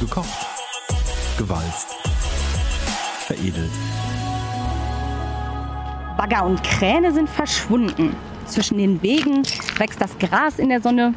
Gekocht. 0.00 0.46
Gewalzt. 1.38 1.96
Veredelt. 3.26 3.70
Bagger 6.16 6.46
und 6.46 6.62
Kräne 6.62 7.12
sind 7.12 7.28
verschwunden. 7.28 8.14
Zwischen 8.46 8.78
den 8.78 9.02
Wegen 9.02 9.42
wächst 9.76 10.00
das 10.00 10.16
Gras 10.18 10.60
in 10.60 10.68
der 10.68 10.80
Sonne. 10.80 11.14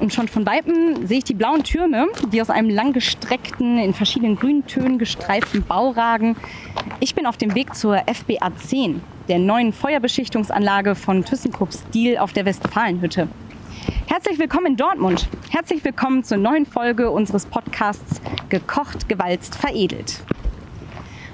Und 0.00 0.12
schon 0.12 0.26
von 0.26 0.44
Weitem 0.44 1.06
sehe 1.06 1.18
ich 1.18 1.24
die 1.24 1.34
blauen 1.34 1.62
Türme, 1.62 2.08
die 2.32 2.42
aus 2.42 2.50
einem 2.50 2.70
langgestreckten, 2.70 3.78
in 3.78 3.94
verschiedenen 3.94 4.34
Grüntönen 4.34 4.98
gestreiften 4.98 5.62
Bau 5.62 5.90
ragen. 5.90 6.34
Ich 6.98 7.14
bin 7.14 7.26
auf 7.26 7.36
dem 7.36 7.54
Weg 7.54 7.76
zur 7.76 7.98
FBA 7.98 8.56
10, 8.56 9.02
der 9.28 9.38
neuen 9.38 9.72
Feuerbeschichtungsanlage 9.72 10.96
von 10.96 11.24
ThyssenKrupp 11.24 11.72
Steel 11.72 12.18
auf 12.18 12.32
der 12.32 12.44
Westfalenhütte. 12.44 13.28
Herzlich 14.12 14.40
willkommen 14.40 14.66
in 14.66 14.76
Dortmund. 14.76 15.28
Herzlich 15.50 15.84
willkommen 15.84 16.24
zur 16.24 16.36
neuen 16.36 16.66
Folge 16.66 17.12
unseres 17.12 17.46
Podcasts 17.46 18.20
Gekocht, 18.48 19.08
gewalzt, 19.08 19.54
veredelt. 19.54 20.24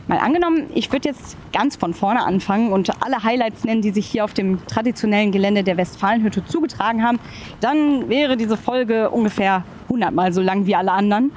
Mal 0.09 0.19
angenommen, 0.19 0.67
ich 0.75 0.93
würde 0.93 1.09
jetzt 1.09 1.39
ganz 1.55 1.77
von 1.77 1.95
vorne 1.95 2.23
anfangen 2.23 2.75
und 2.75 3.03
alle 3.03 3.23
Highlights 3.23 3.65
nennen, 3.65 3.81
die 3.81 3.93
sich 3.93 4.07
hier 4.07 4.25
auf 4.25 4.35
dem 4.35 4.65
traditionellen 4.67 5.33
Gelände 5.33 5.65
der 5.65 5.79
Westfalenhütte 5.79 6.45
zugetragen 6.45 7.03
haben, 7.03 7.19
dann 7.61 8.11
wäre 8.11 8.37
diese 8.37 8.59
Folge 8.59 9.09
ungefähr 9.09 9.65
100 9.85 10.13
Mal 10.13 10.35
so 10.35 10.43
lang 10.43 10.67
wie 10.67 10.75
alle 10.75 10.93
anderen. 10.93 11.33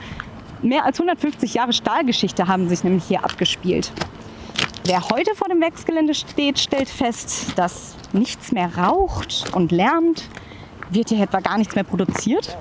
Mehr 0.62 0.84
als 0.84 1.00
150 1.00 1.54
Jahre 1.54 1.72
Stahlgeschichte 1.72 2.50
haben 2.50 2.68
sich 2.68 2.84
nämlich 2.84 3.06
hier 3.06 3.24
abgespielt. 3.24 3.94
Wer 4.84 5.08
heute 5.08 5.34
vor 5.36 5.48
dem 5.48 5.62
Werksgelände 5.62 6.16
steht, 6.16 6.60
stellt 6.60 6.90
fest, 6.90 7.58
dass 7.58 7.96
nichts 8.12 8.52
mehr 8.52 8.78
raucht 8.78 9.46
und 9.56 9.72
lärmt. 9.72 10.26
Wird 10.92 11.10
hier 11.10 11.22
etwa 11.22 11.40
gar 11.40 11.58
nichts 11.60 11.76
mehr 11.76 11.84
produziert? 11.84 12.58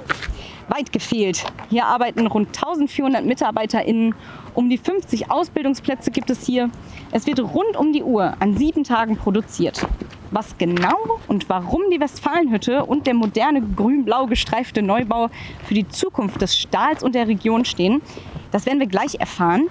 Weit 0.69 0.93
gefehlt. 0.93 1.45
Hier 1.71 1.87
arbeiten 1.87 2.27
rund 2.27 2.49
1400 2.49 3.25
MitarbeiterInnen. 3.25 4.15
Um 4.55 4.69
die 4.69 4.77
50 4.77 5.31
Ausbildungsplätze 5.31 6.11
gibt 6.11 6.29
es 6.29 6.45
hier. 6.45 6.71
Es 7.11 7.27
wird 7.27 7.41
rund 7.41 7.75
um 7.77 7.95
die 7.95 8.03
Uhr 8.03 8.35
an 8.39 8.57
sieben 8.57 8.85
Tagen 8.85 9.17
produziert. 9.17 9.87
Was 10.31 10.59
genau 10.59 10.99
und 11.27 11.49
warum 11.49 11.85
die 11.91 12.01
Westfalenhütte 12.01 12.85
und 12.85 13.07
der 13.07 13.15
moderne 13.15 13.63
grün-blau 13.63 14.27
gestreifte 14.27 14.83
Neubau 14.83 15.31
für 15.65 15.73
die 15.73 15.89
Zukunft 15.89 16.43
des 16.43 16.59
Stahls 16.59 17.03
und 17.03 17.15
der 17.15 17.29
Region 17.29 17.65
stehen, 17.65 18.03
das 18.51 18.67
werden 18.67 18.81
wir 18.81 18.89
gleich 18.89 19.15
erfahren. 19.15 19.69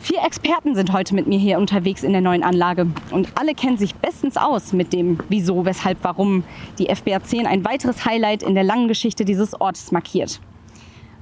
Vier 0.00 0.22
Experten 0.22 0.76
sind 0.76 0.92
heute 0.92 1.14
mit 1.14 1.26
mir 1.26 1.38
hier 1.38 1.58
unterwegs 1.58 2.04
in 2.04 2.12
der 2.12 2.20
neuen 2.20 2.44
Anlage 2.44 2.86
und 3.10 3.32
alle 3.34 3.54
kennen 3.54 3.76
sich 3.76 3.96
bestens 3.96 4.36
aus 4.36 4.72
mit 4.72 4.92
dem 4.92 5.18
Wieso, 5.28 5.64
Weshalb, 5.64 5.98
Warum 6.02 6.44
die 6.78 6.94
FBR 6.94 7.24
10 7.24 7.46
ein 7.46 7.64
weiteres 7.64 8.04
Highlight 8.06 8.44
in 8.44 8.54
der 8.54 8.62
langen 8.62 8.86
Geschichte 8.86 9.24
dieses 9.24 9.60
Ortes 9.60 9.90
markiert. 9.90 10.40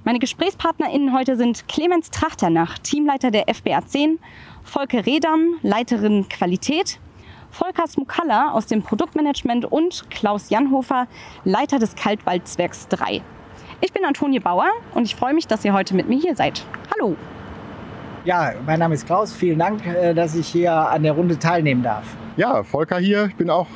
Meine 0.04 0.18
GesprächspartnerInnen 0.18 1.12
heute 1.12 1.36
sind 1.36 1.66
Clemens 1.68 2.10
Trachternach, 2.10 2.78
Teamleiter 2.78 3.30
der 3.30 3.52
FBR 3.52 3.86
10, 3.86 4.18
Volke 4.62 5.06
Redam, 5.06 5.56
Leiterin 5.62 6.28
Qualität, 6.28 7.00
Volker 7.50 7.86
Smukalla 7.86 8.52
aus 8.52 8.66
dem 8.66 8.82
Produktmanagement 8.82 9.64
und 9.64 10.08
Klaus 10.10 10.50
Janhofer, 10.50 11.08
Leiter 11.44 11.78
des 11.78 11.96
Kaltwaldswerks 11.96 12.88
3. 12.88 13.22
Ich 13.80 13.92
bin 13.92 14.04
Antonie 14.04 14.38
Bauer 14.38 14.68
und 14.94 15.04
ich 15.04 15.16
freue 15.16 15.34
mich, 15.34 15.46
dass 15.46 15.64
ihr 15.64 15.72
heute 15.72 15.94
mit 15.94 16.08
mir 16.08 16.20
hier 16.20 16.36
seid. 16.36 16.62
Hallo! 16.94 17.16
Ja, 18.26 18.54
mein 18.66 18.80
Name 18.80 18.94
ist 18.94 19.06
Klaus. 19.06 19.32
Vielen 19.32 19.60
Dank, 19.60 19.86
äh, 19.86 20.12
dass 20.12 20.34
ich 20.34 20.48
hier 20.48 20.72
an 20.72 21.04
der 21.04 21.12
Runde 21.12 21.38
teilnehmen 21.38 21.84
darf. 21.84 22.04
Ja, 22.36 22.64
Volker 22.64 22.98
hier. 22.98 23.26
Ich 23.26 23.36
bin 23.36 23.48
auch 23.48 23.68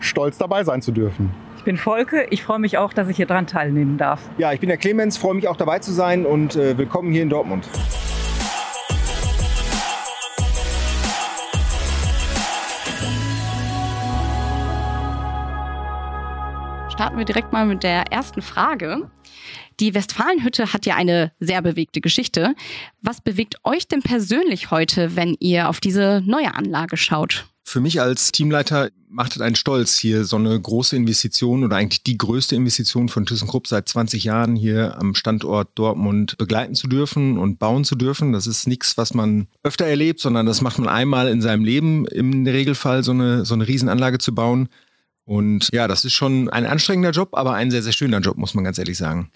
stolz 0.00 0.38
dabei 0.38 0.64
sein 0.64 0.80
zu 0.80 0.92
dürfen. 0.92 1.30
Ich 1.58 1.64
bin 1.64 1.76
Volke. 1.76 2.26
Ich 2.30 2.42
freue 2.42 2.58
mich 2.58 2.78
auch, 2.78 2.94
dass 2.94 3.08
ich 3.08 3.18
hier 3.18 3.26
dran 3.26 3.46
teilnehmen 3.46 3.98
darf. 3.98 4.22
Ja, 4.38 4.54
ich 4.54 4.60
bin 4.60 4.70
der 4.70 4.78
Clemens. 4.78 5.18
Freue 5.18 5.34
mich 5.34 5.46
auch 5.46 5.58
dabei 5.58 5.80
zu 5.80 5.92
sein 5.92 6.24
und 6.24 6.56
äh, 6.56 6.78
willkommen 6.78 7.12
hier 7.12 7.22
in 7.22 7.28
Dortmund. 7.28 7.68
starten 16.98 17.16
wir 17.16 17.24
direkt 17.24 17.52
mal 17.52 17.64
mit 17.64 17.84
der 17.84 18.10
ersten 18.10 18.42
Frage. 18.42 19.08
Die 19.80 19.94
Westfalenhütte 19.94 20.72
hat 20.72 20.86
ja 20.86 20.96
eine 20.96 21.32
sehr 21.38 21.62
bewegte 21.62 22.00
Geschichte. 22.00 22.54
Was 23.00 23.20
bewegt 23.20 23.56
euch 23.62 23.86
denn 23.86 24.02
persönlich 24.02 24.70
heute, 24.72 25.14
wenn 25.14 25.36
ihr 25.38 25.68
auf 25.68 25.78
diese 25.78 26.20
neue 26.26 26.54
Anlage 26.54 26.96
schaut? 26.96 27.46
Für 27.62 27.80
mich 27.80 28.00
als 28.00 28.32
Teamleiter 28.32 28.90
macht 29.10 29.36
es 29.36 29.42
einen 29.42 29.54
Stolz, 29.54 29.98
hier 29.98 30.24
so 30.24 30.36
eine 30.36 30.58
große 30.58 30.96
Investition 30.96 31.64
oder 31.64 31.76
eigentlich 31.76 32.02
die 32.02 32.16
größte 32.18 32.56
Investition 32.56 33.08
von 33.08 33.26
ThyssenKrupp 33.26 33.66
seit 33.66 33.88
20 33.88 34.24
Jahren 34.24 34.56
hier 34.56 34.98
am 34.98 35.14
Standort 35.14 35.68
Dortmund 35.74 36.36
begleiten 36.38 36.74
zu 36.74 36.88
dürfen 36.88 37.38
und 37.38 37.58
bauen 37.58 37.84
zu 37.84 37.94
dürfen. 37.94 38.32
Das 38.32 38.46
ist 38.46 38.66
nichts, 38.66 38.96
was 38.96 39.14
man 39.14 39.48
öfter 39.62 39.84
erlebt, 39.84 40.20
sondern 40.20 40.46
das 40.46 40.60
macht 40.60 40.78
man 40.78 40.88
einmal 40.88 41.28
in 41.28 41.42
seinem 41.42 41.64
Leben 41.64 42.06
im 42.06 42.46
Regelfall, 42.46 43.04
so 43.04 43.12
eine, 43.12 43.44
so 43.44 43.54
eine 43.54 43.68
Riesenanlage 43.68 44.18
zu 44.18 44.34
bauen. 44.34 44.70
Und 45.24 45.68
ja, 45.72 45.86
das 45.88 46.06
ist 46.06 46.14
schon 46.14 46.48
ein 46.48 46.64
anstrengender 46.64 47.10
Job, 47.10 47.30
aber 47.32 47.52
ein 47.52 47.70
sehr, 47.70 47.82
sehr 47.82 47.92
schöner 47.92 48.20
Job, 48.20 48.38
muss 48.38 48.54
man 48.54 48.64
ganz 48.64 48.78
ehrlich 48.78 48.96
sagen. 48.96 49.30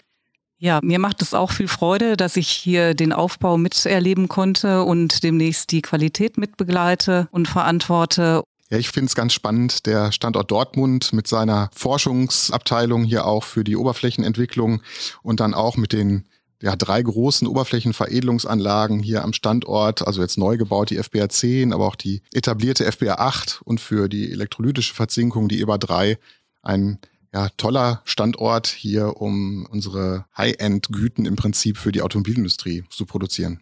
Ja, 0.63 0.79
mir 0.81 0.97
macht 0.97 1.21
es 1.21 1.33
auch 1.33 1.51
viel 1.51 1.67
Freude, 1.67 2.15
dass 2.15 2.37
ich 2.37 2.47
hier 2.47 2.93
den 2.93 3.11
Aufbau 3.11 3.57
miterleben 3.57 4.29
konnte 4.29 4.83
und 4.83 5.21
demnächst 5.21 5.73
die 5.73 5.81
Qualität 5.81 6.37
mitbegleite 6.37 7.27
und 7.31 7.49
verantworte. 7.49 8.43
Ja, 8.69 8.77
ich 8.77 8.87
finde 8.87 9.07
es 9.07 9.15
ganz 9.15 9.33
spannend, 9.33 9.85
der 9.87 10.13
Standort 10.13 10.51
Dortmund 10.51 11.11
mit 11.11 11.27
seiner 11.27 11.69
Forschungsabteilung 11.75 13.03
hier 13.03 13.25
auch 13.25 13.43
für 13.43 13.65
die 13.65 13.75
Oberflächenentwicklung 13.75 14.81
und 15.21 15.41
dann 15.41 15.53
auch 15.53 15.75
mit 15.75 15.91
den 15.91 16.29
ja, 16.61 16.77
drei 16.77 17.01
großen 17.01 17.45
Oberflächenveredelungsanlagen 17.45 19.03
hier 19.03 19.25
am 19.25 19.33
Standort, 19.33 20.07
also 20.07 20.21
jetzt 20.21 20.37
neu 20.37 20.55
gebaut 20.55 20.91
die 20.91 21.03
FBR 21.03 21.27
10, 21.27 21.73
aber 21.73 21.87
auch 21.87 21.97
die 21.97 22.21
etablierte 22.31 22.89
FBR 22.89 23.19
8 23.19 23.63
und 23.65 23.81
für 23.81 24.07
die 24.07 24.31
elektrolytische 24.31 24.93
Verzinkung 24.93 25.49
die 25.49 25.59
EBA 25.59 25.77
3 25.77 26.17
ein 26.61 26.99
ja, 27.33 27.49
toller 27.57 28.01
Standort 28.05 28.67
hier, 28.67 29.17
um 29.19 29.65
unsere 29.69 30.25
High-End-Güten 30.37 31.25
im 31.25 31.35
Prinzip 31.35 31.77
für 31.77 31.91
die 31.91 32.01
Automobilindustrie 32.01 32.83
zu 32.89 33.05
produzieren. 33.05 33.61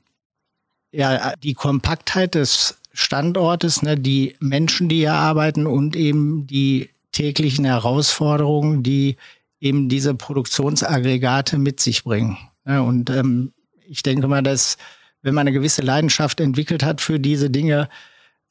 Ja, 0.92 1.36
die 1.38 1.54
Kompaktheit 1.54 2.36
des 2.36 2.78
Standortes, 2.92 3.82
ne, 3.82 3.98
die 3.98 4.36
Menschen, 4.40 4.90
die 4.90 4.98
hier 4.98 5.14
arbeiten 5.14 5.66
und 5.66 5.96
eben 5.96 6.48
die 6.48 6.90
täglichen 7.14 7.64
Herausforderungen, 7.64 8.84
die 8.84 9.16
eben 9.62 9.88
diese 9.88 10.16
Produktionsaggregate 10.16 11.58
mit 11.58 11.80
sich 11.80 12.04
bringen. 12.04 12.38
Ja, 12.66 12.82
und 12.82 13.10
ähm, 13.10 13.54
ich 13.88 14.04
denke 14.04 14.28
mal, 14.28 14.44
dass 14.44 14.78
wenn 15.22 15.34
man 15.34 15.48
eine 15.48 15.54
gewisse 15.54 15.82
Leidenschaft 15.82 16.42
entwickelt 16.42 16.84
hat 16.84 17.00
für 17.00 17.20
diese 17.20 17.50
Dinge, 17.50 17.88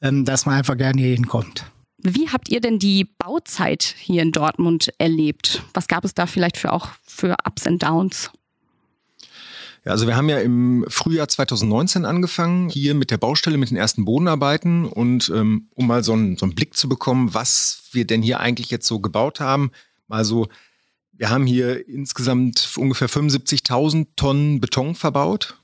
ähm, 0.01 0.25
dass 0.25 0.47
man 0.47 0.55
einfach 0.55 0.79
gerne 0.79 1.01
hier 1.01 1.15
hinkommt. 1.15 1.65
Wie 2.03 2.29
habt 2.29 2.49
ihr 2.49 2.61
denn 2.61 2.79
die 2.79 3.05
Bauzeit 3.05 3.95
hier 3.99 4.23
in 4.23 4.33
Dortmund 4.33 4.93
erlebt? 4.99 5.63
Was 5.75 5.87
gab 5.87 6.05
es 6.05 6.15
da 6.15 6.27
vielleicht 6.27 6.57
für 6.57 6.73
auch 6.73 6.89
für 7.05 7.37
Ups 7.47 7.67
and 7.67 7.83
Downs? 7.83 8.31
Ja, 9.85 9.93
also 9.93 10.07
wir 10.07 10.17
haben 10.17 10.29
ja 10.29 10.39
im 10.39 10.85
Frühjahr 10.89 11.29
2019 11.29 12.05
angefangen, 12.05 12.69
hier 12.69 12.95
mit 12.95 13.11
der 13.11 13.17
Baustelle, 13.19 13.57
mit 13.57 13.71
den 13.71 13.79
ersten 13.79 14.05
Bodenarbeiten 14.05 14.85
und 14.85 15.31
ähm, 15.35 15.69
um 15.75 15.87
mal 15.87 16.05
so 16.05 16.13
einen, 16.13 16.37
so 16.37 16.45
einen 16.45 16.55
Blick 16.55 16.77
zu 16.77 16.89
bekommen, 16.89 17.33
was 17.33 17.83
wir 17.93 18.07
denn 18.07 18.23
hier 18.23 18.41
eigentlich 18.41 18.71
jetzt 18.71 18.87
so 18.87 19.01
gebaut 19.01 19.41
haben, 19.41 19.71
mal 20.07 20.25
so 20.25 20.49
wir 21.21 21.29
haben 21.29 21.47
hier 21.47 21.87
insgesamt 21.87 22.71
ungefähr 22.79 23.09
75.000 23.09 24.07
Tonnen 24.17 24.59
Beton 24.59 24.95
verbaut 24.95 25.59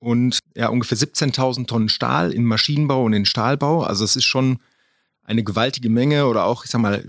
und 0.00 0.40
ja, 0.56 0.68
ungefähr 0.68 0.98
17.000 0.98 1.68
Tonnen 1.68 1.88
Stahl 1.88 2.32
in 2.32 2.44
Maschinenbau 2.44 3.04
und 3.04 3.12
in 3.12 3.24
Stahlbau. 3.24 3.84
Also 3.84 4.04
es 4.04 4.16
ist 4.16 4.24
schon 4.24 4.58
eine 5.26 5.44
gewaltige 5.44 5.90
Menge 5.90 6.26
oder 6.26 6.44
auch, 6.44 6.64
ich 6.64 6.70
sag 6.70 6.80
mal, 6.80 7.04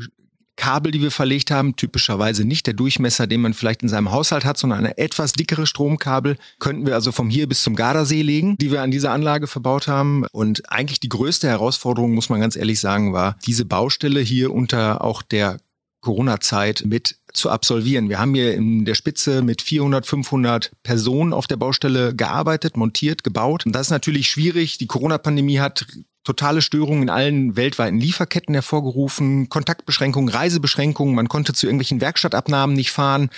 Kabel, 0.57 0.91
die 0.91 1.01
wir 1.01 1.11
verlegt 1.11 1.51
haben, 1.51 1.75
typischerweise 1.75 2.43
nicht 2.43 2.65
der 2.65 2.73
Durchmesser, 2.73 3.27
den 3.27 3.41
man 3.41 3.53
vielleicht 3.53 3.83
in 3.83 3.89
seinem 3.89 4.11
Haushalt 4.11 4.43
hat, 4.43 4.57
sondern 4.57 4.79
eine 4.79 4.97
etwas 4.97 5.33
dickere 5.33 5.67
Stromkabel, 5.67 6.35
könnten 6.59 6.85
wir 6.87 6.95
also 6.95 7.11
vom 7.11 7.29
hier 7.29 7.47
bis 7.47 7.61
zum 7.61 7.75
Gardasee 7.75 8.23
legen, 8.23 8.57
die 8.57 8.71
wir 8.71 8.81
an 8.81 8.91
dieser 8.91 9.11
Anlage 9.11 9.45
verbaut 9.45 9.87
haben. 9.87 10.25
Und 10.31 10.69
eigentlich 10.69 10.99
die 10.99 11.09
größte 11.09 11.47
Herausforderung, 11.47 12.13
muss 12.13 12.29
man 12.29 12.41
ganz 12.41 12.55
ehrlich 12.55 12.79
sagen, 12.79 13.13
war 13.13 13.37
diese 13.45 13.65
Baustelle 13.65 14.19
hier 14.19 14.51
unter 14.51 15.03
auch 15.03 15.21
der 15.21 15.59
Corona-Zeit 16.01 16.83
mit 16.85 17.17
zu 17.33 17.49
absolvieren. 17.49 18.09
Wir 18.09 18.19
haben 18.19 18.33
hier 18.33 18.53
in 18.53 18.85
der 18.85 18.95
Spitze 18.95 19.41
mit 19.41 19.61
400, 19.61 20.05
500 20.05 20.71
Personen 20.83 21.33
auf 21.33 21.47
der 21.47 21.57
Baustelle 21.57 22.15
gearbeitet, 22.15 22.77
montiert, 22.77 23.23
gebaut. 23.23 23.65
Und 23.65 23.73
das 23.73 23.87
ist 23.87 23.91
natürlich 23.91 24.29
schwierig. 24.29 24.77
Die 24.77 24.87
Corona-Pandemie 24.87 25.59
hat 25.59 25.85
totale 26.27 26.61
Störungen 26.61 27.03
in 27.03 27.09
allen 27.09 27.55
weltweiten 27.55 27.99
Lieferketten 27.99 28.53
hervorgerufen, 28.53 29.47
Kontaktbeschränkungen, 29.47 30.27
Reisebeschränkungen, 30.27 31.15
man 31.15 31.29
konnte 31.29 31.53
zu 31.53 31.67
irgendwelchen 31.67 32.01
Werkstattabnahmen 32.01 32.75
nicht 32.75 32.91
fahren. 32.91 33.29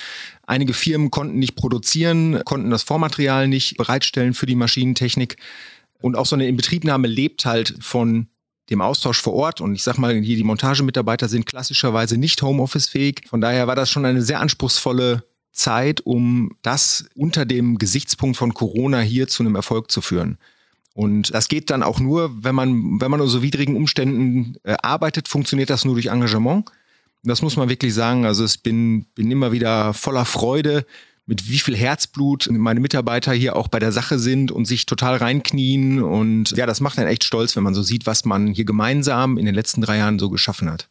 Einige 0.47 0.73
Firmen 0.73 1.11
konnten 1.11 1.37
nicht 1.37 1.55
produzieren, 1.55 2.41
konnten 2.45 2.71
das 2.71 2.81
Vormaterial 2.81 3.47
nicht 3.47 3.77
bereitstellen 3.77 4.33
für 4.33 4.47
die 4.47 4.55
Maschinentechnik. 4.55 5.37
Und 6.01 6.15
auch 6.15 6.25
so 6.25 6.35
eine 6.35 6.47
Inbetriebnahme 6.47 7.07
lebt 7.07 7.45
halt 7.45 7.75
von 7.79 8.27
dem 8.69 8.81
Austausch 8.81 9.21
vor 9.21 9.33
Ort. 9.33 9.61
Und 9.61 9.75
ich 9.75 9.83
sag 9.83 9.97
mal, 9.97 10.13
hier 10.15 10.35
die 10.35 10.43
Montagemitarbeiter 10.43 11.27
sind 11.27 11.45
klassischerweise 11.45 12.17
nicht 12.17 12.41
Homeoffice-fähig. 12.41 13.23
Von 13.27 13.41
daher 13.41 13.67
war 13.67 13.75
das 13.75 13.89
schon 13.89 14.05
eine 14.05 14.21
sehr 14.21 14.39
anspruchsvolle 14.39 15.23
Zeit, 15.51 16.01
um 16.01 16.55
das 16.61 17.09
unter 17.15 17.45
dem 17.45 17.77
Gesichtspunkt 17.77 18.37
von 18.37 18.53
Corona 18.53 18.99
hier 18.99 19.27
zu 19.27 19.43
einem 19.43 19.55
Erfolg 19.55 19.91
zu 19.91 20.01
führen. 20.01 20.37
Und 20.93 21.33
das 21.33 21.47
geht 21.47 21.69
dann 21.69 21.83
auch 21.83 21.99
nur, 21.99 22.43
wenn 22.43 22.55
man, 22.55 22.99
wenn 22.99 23.11
man 23.11 23.21
unter 23.21 23.31
so 23.31 23.41
widrigen 23.41 23.75
Umständen 23.75 24.55
äh, 24.63 24.75
arbeitet, 24.81 25.27
funktioniert 25.27 25.69
das 25.69 25.85
nur 25.85 25.93
durch 25.93 26.07
Engagement. 26.07 26.69
Das 27.23 27.41
muss 27.41 27.57
man 27.57 27.69
wirklich 27.69 27.93
sagen. 27.93 28.25
Also 28.25 28.45
ich 28.45 28.61
bin, 28.63 29.05
bin 29.15 29.29
immer 29.31 29.51
wieder 29.51 29.93
voller 29.93 30.25
Freude, 30.25 30.85
mit 31.29 31.47
wie 31.47 31.59
viel 31.59 31.77
Herzblut 31.77 32.49
meine 32.51 32.79
Mitarbeiter 32.79 33.31
hier 33.31 33.55
auch 33.55 33.67
bei 33.67 33.77
der 33.77 33.91
Sache 33.91 34.17
sind 34.17 34.51
und 34.51 34.65
sich 34.65 34.87
total 34.87 35.17
reinknien. 35.17 36.01
Und 36.01 36.57
ja, 36.57 36.65
das 36.65 36.81
macht 36.81 36.97
einen 36.97 37.07
echt 37.07 37.23
stolz, 37.23 37.55
wenn 37.55 37.61
man 37.61 37.75
so 37.75 37.83
sieht, 37.83 38.07
was 38.07 38.25
man 38.25 38.47
hier 38.47 38.65
gemeinsam 38.65 39.37
in 39.37 39.45
den 39.45 39.53
letzten 39.53 39.81
drei 39.81 39.97
Jahren 39.97 40.17
so 40.17 40.31
geschaffen 40.31 40.71
hat. 40.71 40.89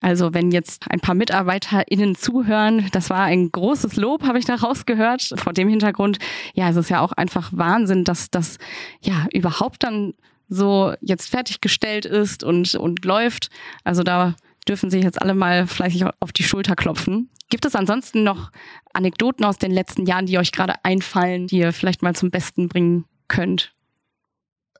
Also 0.00 0.32
wenn 0.32 0.50
jetzt 0.52 0.84
ein 0.88 1.00
paar 1.00 1.14
MitarbeiterInnen 1.14 2.14
zuhören, 2.14 2.88
das 2.92 3.10
war 3.10 3.24
ein 3.24 3.52
großes 3.52 3.96
Lob, 3.96 4.22
habe 4.22 4.38
ich 4.38 4.46
da 4.46 4.54
rausgehört. 4.54 5.34
Vor 5.36 5.52
dem 5.52 5.68
Hintergrund, 5.68 6.18
ja, 6.54 6.70
es 6.70 6.76
ist 6.76 6.88
ja 6.88 7.00
auch 7.00 7.12
einfach 7.12 7.50
Wahnsinn, 7.52 8.04
dass 8.04 8.30
das 8.30 8.56
ja 9.02 9.26
überhaupt 9.32 9.82
dann 9.82 10.14
so 10.48 10.94
jetzt 11.02 11.28
fertiggestellt 11.28 12.06
ist 12.06 12.42
und, 12.42 12.74
und 12.74 13.04
läuft. 13.04 13.50
Also 13.82 14.02
da 14.02 14.34
dürfen 14.68 14.90
sich 14.90 15.02
jetzt 15.04 15.20
alle 15.20 15.34
mal 15.34 15.66
fleißig 15.66 16.04
auf 16.20 16.32
die 16.32 16.42
Schulter 16.42 16.76
klopfen. 16.76 17.30
Gibt 17.50 17.66
es 17.66 17.74
ansonsten 17.74 18.24
noch 18.24 18.50
Anekdoten 18.92 19.44
aus 19.44 19.58
den 19.58 19.70
letzten 19.70 20.06
Jahren, 20.06 20.26
die 20.26 20.38
euch 20.38 20.52
gerade 20.52 20.84
einfallen, 20.84 21.46
die 21.46 21.58
ihr 21.58 21.72
vielleicht 21.72 22.02
mal 22.02 22.14
zum 22.14 22.30
Besten 22.30 22.68
bringen 22.68 23.04
könnt? 23.28 23.72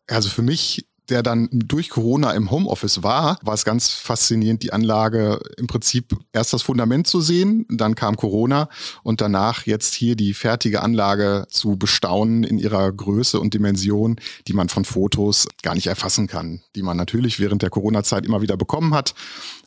Also 0.06 0.28
für 0.28 0.42
mich 0.42 0.86
der 1.08 1.22
dann 1.22 1.48
durch 1.52 1.90
Corona 1.90 2.32
im 2.32 2.50
Homeoffice 2.50 3.02
war, 3.02 3.38
war 3.42 3.54
es 3.54 3.64
ganz 3.64 3.90
faszinierend, 3.90 4.62
die 4.62 4.72
Anlage 4.72 5.40
im 5.58 5.66
Prinzip 5.66 6.16
erst 6.32 6.52
das 6.52 6.62
Fundament 6.62 7.06
zu 7.06 7.20
sehen, 7.20 7.66
dann 7.68 7.94
kam 7.94 8.16
Corona 8.16 8.68
und 9.02 9.20
danach 9.20 9.66
jetzt 9.66 9.94
hier 9.94 10.16
die 10.16 10.34
fertige 10.34 10.82
Anlage 10.82 11.46
zu 11.50 11.76
bestaunen 11.76 12.44
in 12.44 12.58
ihrer 12.58 12.90
Größe 12.90 13.38
und 13.38 13.54
Dimension, 13.54 14.16
die 14.48 14.54
man 14.54 14.68
von 14.68 14.84
Fotos 14.84 15.46
gar 15.62 15.74
nicht 15.74 15.88
erfassen 15.88 16.26
kann, 16.26 16.62
die 16.74 16.82
man 16.82 16.96
natürlich 16.96 17.38
während 17.38 17.62
der 17.62 17.70
Corona-Zeit 17.70 18.24
immer 18.24 18.40
wieder 18.40 18.56
bekommen 18.56 18.94
hat. 18.94 19.14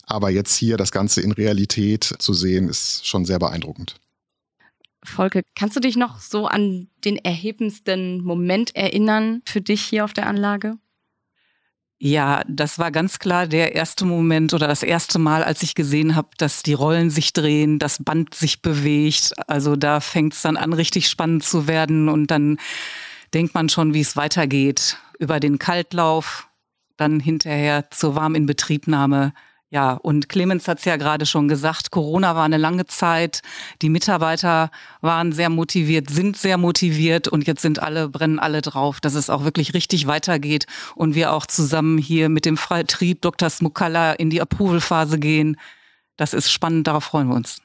Aber 0.07 0.29
jetzt 0.29 0.55
hier 0.55 0.77
das 0.77 0.91
Ganze 0.91 1.21
in 1.21 1.33
Realität 1.33 2.03
zu 2.03 2.33
sehen, 2.33 2.69
ist 2.69 3.05
schon 3.05 3.25
sehr 3.25 3.39
beeindruckend. 3.39 3.99
Volke, 5.03 5.43
kannst 5.55 5.75
du 5.75 5.79
dich 5.79 5.95
noch 5.95 6.19
so 6.19 6.47
an 6.47 6.87
den 7.05 7.17
erhebendsten 7.17 8.23
Moment 8.23 8.75
erinnern 8.75 9.41
für 9.45 9.61
dich 9.61 9.81
hier 9.81 10.05
auf 10.05 10.13
der 10.13 10.27
Anlage? 10.27 10.77
Ja, 11.99 12.43
das 12.47 12.77
war 12.77 12.91
ganz 12.91 13.17
klar 13.17 13.47
der 13.47 13.73
erste 13.73 14.05
Moment 14.05 14.53
oder 14.53 14.67
das 14.67 14.83
erste 14.83 15.17
Mal, 15.17 15.43
als 15.43 15.63
ich 15.63 15.73
gesehen 15.73 16.15
habe, 16.15 16.29
dass 16.37 16.61
die 16.61 16.73
Rollen 16.73 17.09
sich 17.09 17.33
drehen, 17.33 17.79
das 17.79 18.03
Band 18.03 18.35
sich 18.35 18.61
bewegt. 18.61 19.33
Also 19.47 19.75
da 19.75 19.99
fängt 19.99 20.33
es 20.33 20.43
dann 20.43 20.57
an, 20.57 20.73
richtig 20.73 21.09
spannend 21.09 21.43
zu 21.43 21.67
werden 21.67 22.07
und 22.07 22.27
dann 22.27 22.59
denkt 23.33 23.55
man 23.55 23.67
schon, 23.67 23.93
wie 23.95 24.01
es 24.01 24.15
weitergeht. 24.15 24.97
Über 25.17 25.39
den 25.39 25.57
Kaltlauf, 25.57 26.47
dann 26.97 27.19
hinterher 27.19 27.89
zur 27.89 28.15
Warminbetriebnahme 28.15 29.33
ja, 29.69 29.93
und 29.93 30.29
Clemens 30.29 30.67
hat 30.69 30.79
es 30.79 30.85
ja 30.85 30.95
gerade 30.95 31.25
schon 31.25 31.49
gesagt, 31.49 31.91
Corona 31.91 32.35
war 32.35 32.45
eine 32.45 32.57
lange 32.57 32.85
Zeit. 32.85 33.41
Die 33.81 33.89
Mitarbeiter 33.89 34.71
waren 35.01 35.33
sehr 35.33 35.49
motiviert, 35.49 36.09
sind 36.09 36.37
sehr 36.37 36.57
motiviert 36.57 37.27
und 37.27 37.45
jetzt 37.47 37.63
sind 37.63 37.79
alle, 37.79 38.07
brennen 38.07 38.39
alle 38.39 38.61
drauf, 38.61 39.01
dass 39.01 39.13
es 39.13 39.29
auch 39.29 39.43
wirklich 39.43 39.73
richtig 39.73 40.07
weitergeht 40.07 40.67
und 40.95 41.15
wir 41.15 41.33
auch 41.33 41.45
zusammen 41.45 41.97
hier 41.97 42.29
mit 42.29 42.45
dem 42.45 42.55
Vertrieb 42.55 43.21
Dr. 43.21 43.49
Smukalla 43.49 44.13
in 44.13 44.29
die 44.29 44.41
Approval-Phase 44.41 45.19
gehen. 45.19 45.57
Das 46.15 46.33
ist 46.33 46.49
spannend, 46.49 46.87
darauf 46.87 47.03
freuen 47.03 47.27
wir 47.27 47.35
uns. 47.35 47.61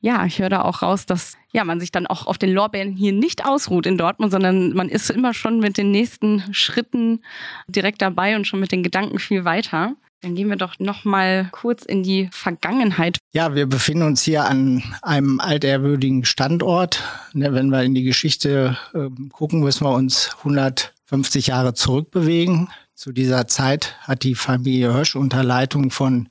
Ja, 0.00 0.26
ich 0.26 0.38
höre 0.38 0.50
da 0.50 0.62
auch 0.62 0.82
raus, 0.82 1.06
dass 1.06 1.36
ja, 1.52 1.64
man 1.64 1.80
sich 1.80 1.90
dann 1.90 2.06
auch 2.06 2.26
auf 2.26 2.38
den 2.38 2.52
Lorbeeren 2.52 2.92
hier 2.92 3.12
nicht 3.12 3.44
ausruht 3.44 3.86
in 3.86 3.98
Dortmund, 3.98 4.30
sondern 4.30 4.72
man 4.74 4.88
ist 4.88 5.10
immer 5.10 5.34
schon 5.34 5.58
mit 5.58 5.78
den 5.78 5.90
nächsten 5.90 6.44
Schritten 6.52 7.22
direkt 7.66 8.02
dabei 8.02 8.36
und 8.36 8.46
schon 8.46 8.60
mit 8.60 8.70
den 8.70 8.82
Gedanken 8.82 9.18
viel 9.18 9.44
weiter. 9.44 9.96
Dann 10.24 10.36
gehen 10.36 10.48
wir 10.48 10.56
doch 10.56 10.78
noch 10.78 11.04
mal 11.04 11.50
kurz 11.52 11.84
in 11.84 12.02
die 12.02 12.30
Vergangenheit. 12.32 13.18
Ja, 13.34 13.54
wir 13.54 13.66
befinden 13.66 14.04
uns 14.04 14.22
hier 14.22 14.46
an 14.46 14.82
einem 15.02 15.38
altehrwürdigen 15.38 16.24
Standort. 16.24 17.02
Ne, 17.34 17.52
wenn 17.52 17.68
wir 17.68 17.82
in 17.82 17.94
die 17.94 18.04
Geschichte 18.04 18.78
äh, 18.94 19.10
gucken, 19.30 19.60
müssen 19.60 19.84
wir 19.84 19.92
uns 19.92 20.30
150 20.38 21.48
Jahre 21.48 21.74
zurückbewegen. 21.74 22.70
Zu 22.94 23.12
dieser 23.12 23.48
Zeit 23.48 23.96
hat 24.00 24.22
die 24.22 24.34
Familie 24.34 24.94
Hösch 24.94 25.14
unter 25.14 25.44
Leitung 25.44 25.90
von 25.90 26.30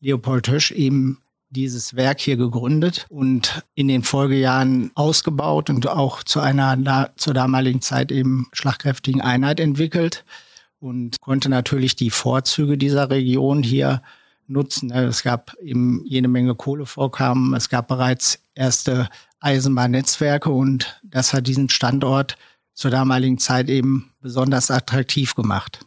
Leopold 0.00 0.48
Hösch 0.48 0.70
eben 0.70 1.18
dieses 1.50 1.96
Werk 1.96 2.20
hier 2.20 2.38
gegründet 2.38 3.04
und 3.10 3.62
in 3.74 3.88
den 3.88 4.04
Folgejahren 4.04 4.90
ausgebaut 4.94 5.68
und 5.68 5.86
auch 5.86 6.22
zu 6.22 6.40
einer 6.40 7.12
zur 7.16 7.34
damaligen 7.34 7.82
Zeit 7.82 8.10
eben 8.10 8.48
schlagkräftigen 8.54 9.20
Einheit 9.20 9.60
entwickelt 9.60 10.24
und 10.84 11.22
konnte 11.22 11.48
natürlich 11.48 11.96
die 11.96 12.10
Vorzüge 12.10 12.76
dieser 12.76 13.08
Region 13.08 13.62
hier 13.62 14.02
nutzen. 14.46 14.90
Es 14.90 15.22
gab 15.22 15.54
eben 15.62 16.04
jede 16.04 16.28
Menge 16.28 16.54
Kohlevorkommen, 16.54 17.54
es 17.54 17.70
gab 17.70 17.88
bereits 17.88 18.40
erste 18.54 19.08
Eisenbahnnetzwerke 19.40 20.50
und 20.50 21.00
das 21.02 21.32
hat 21.32 21.46
diesen 21.46 21.70
Standort 21.70 22.36
zur 22.74 22.90
damaligen 22.90 23.38
Zeit 23.38 23.70
eben 23.70 24.10
besonders 24.20 24.70
attraktiv 24.70 25.34
gemacht. 25.34 25.86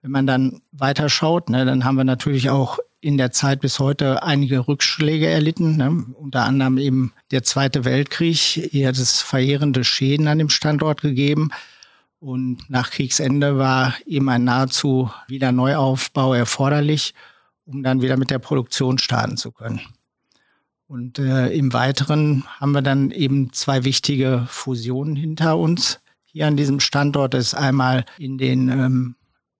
Wenn 0.00 0.12
man 0.12 0.26
dann 0.26 0.62
weiter 0.72 1.10
schaut, 1.10 1.50
ne, 1.50 1.66
dann 1.66 1.84
haben 1.84 1.96
wir 1.96 2.04
natürlich 2.04 2.48
auch 2.48 2.78
in 3.02 3.18
der 3.18 3.32
Zeit 3.32 3.60
bis 3.60 3.78
heute 3.78 4.22
einige 4.22 4.66
Rückschläge 4.66 5.26
erlitten, 5.26 5.76
ne, 5.76 6.06
unter 6.14 6.44
anderem 6.44 6.78
eben 6.78 7.12
der 7.32 7.42
Zweite 7.42 7.84
Weltkrieg. 7.84 8.38
Hier 8.38 8.88
hat 8.88 8.96
es 8.96 9.20
verheerende 9.20 9.84
Schäden 9.84 10.26
an 10.26 10.38
dem 10.38 10.48
Standort 10.48 11.02
gegeben. 11.02 11.50
Und 12.26 12.68
nach 12.68 12.90
Kriegsende 12.90 13.56
war 13.56 13.94
eben 14.04 14.28
ein 14.30 14.42
nahezu 14.42 15.12
wieder 15.28 15.52
Neuaufbau 15.52 16.34
erforderlich, 16.34 17.14
um 17.66 17.84
dann 17.84 18.02
wieder 18.02 18.16
mit 18.16 18.30
der 18.30 18.40
Produktion 18.40 18.98
starten 18.98 19.36
zu 19.36 19.52
können. 19.52 19.80
Und 20.88 21.20
äh, 21.20 21.50
im 21.50 21.72
Weiteren 21.72 22.42
haben 22.58 22.72
wir 22.72 22.82
dann 22.82 23.12
eben 23.12 23.52
zwei 23.52 23.84
wichtige 23.84 24.44
Fusionen 24.48 25.14
hinter 25.14 25.56
uns. 25.56 26.00
Hier 26.24 26.48
an 26.48 26.56
diesem 26.56 26.80
Standort 26.80 27.32
ist 27.34 27.54
einmal 27.54 28.04
in 28.18 28.38
den 28.38 28.70
ähm, 28.70 29.14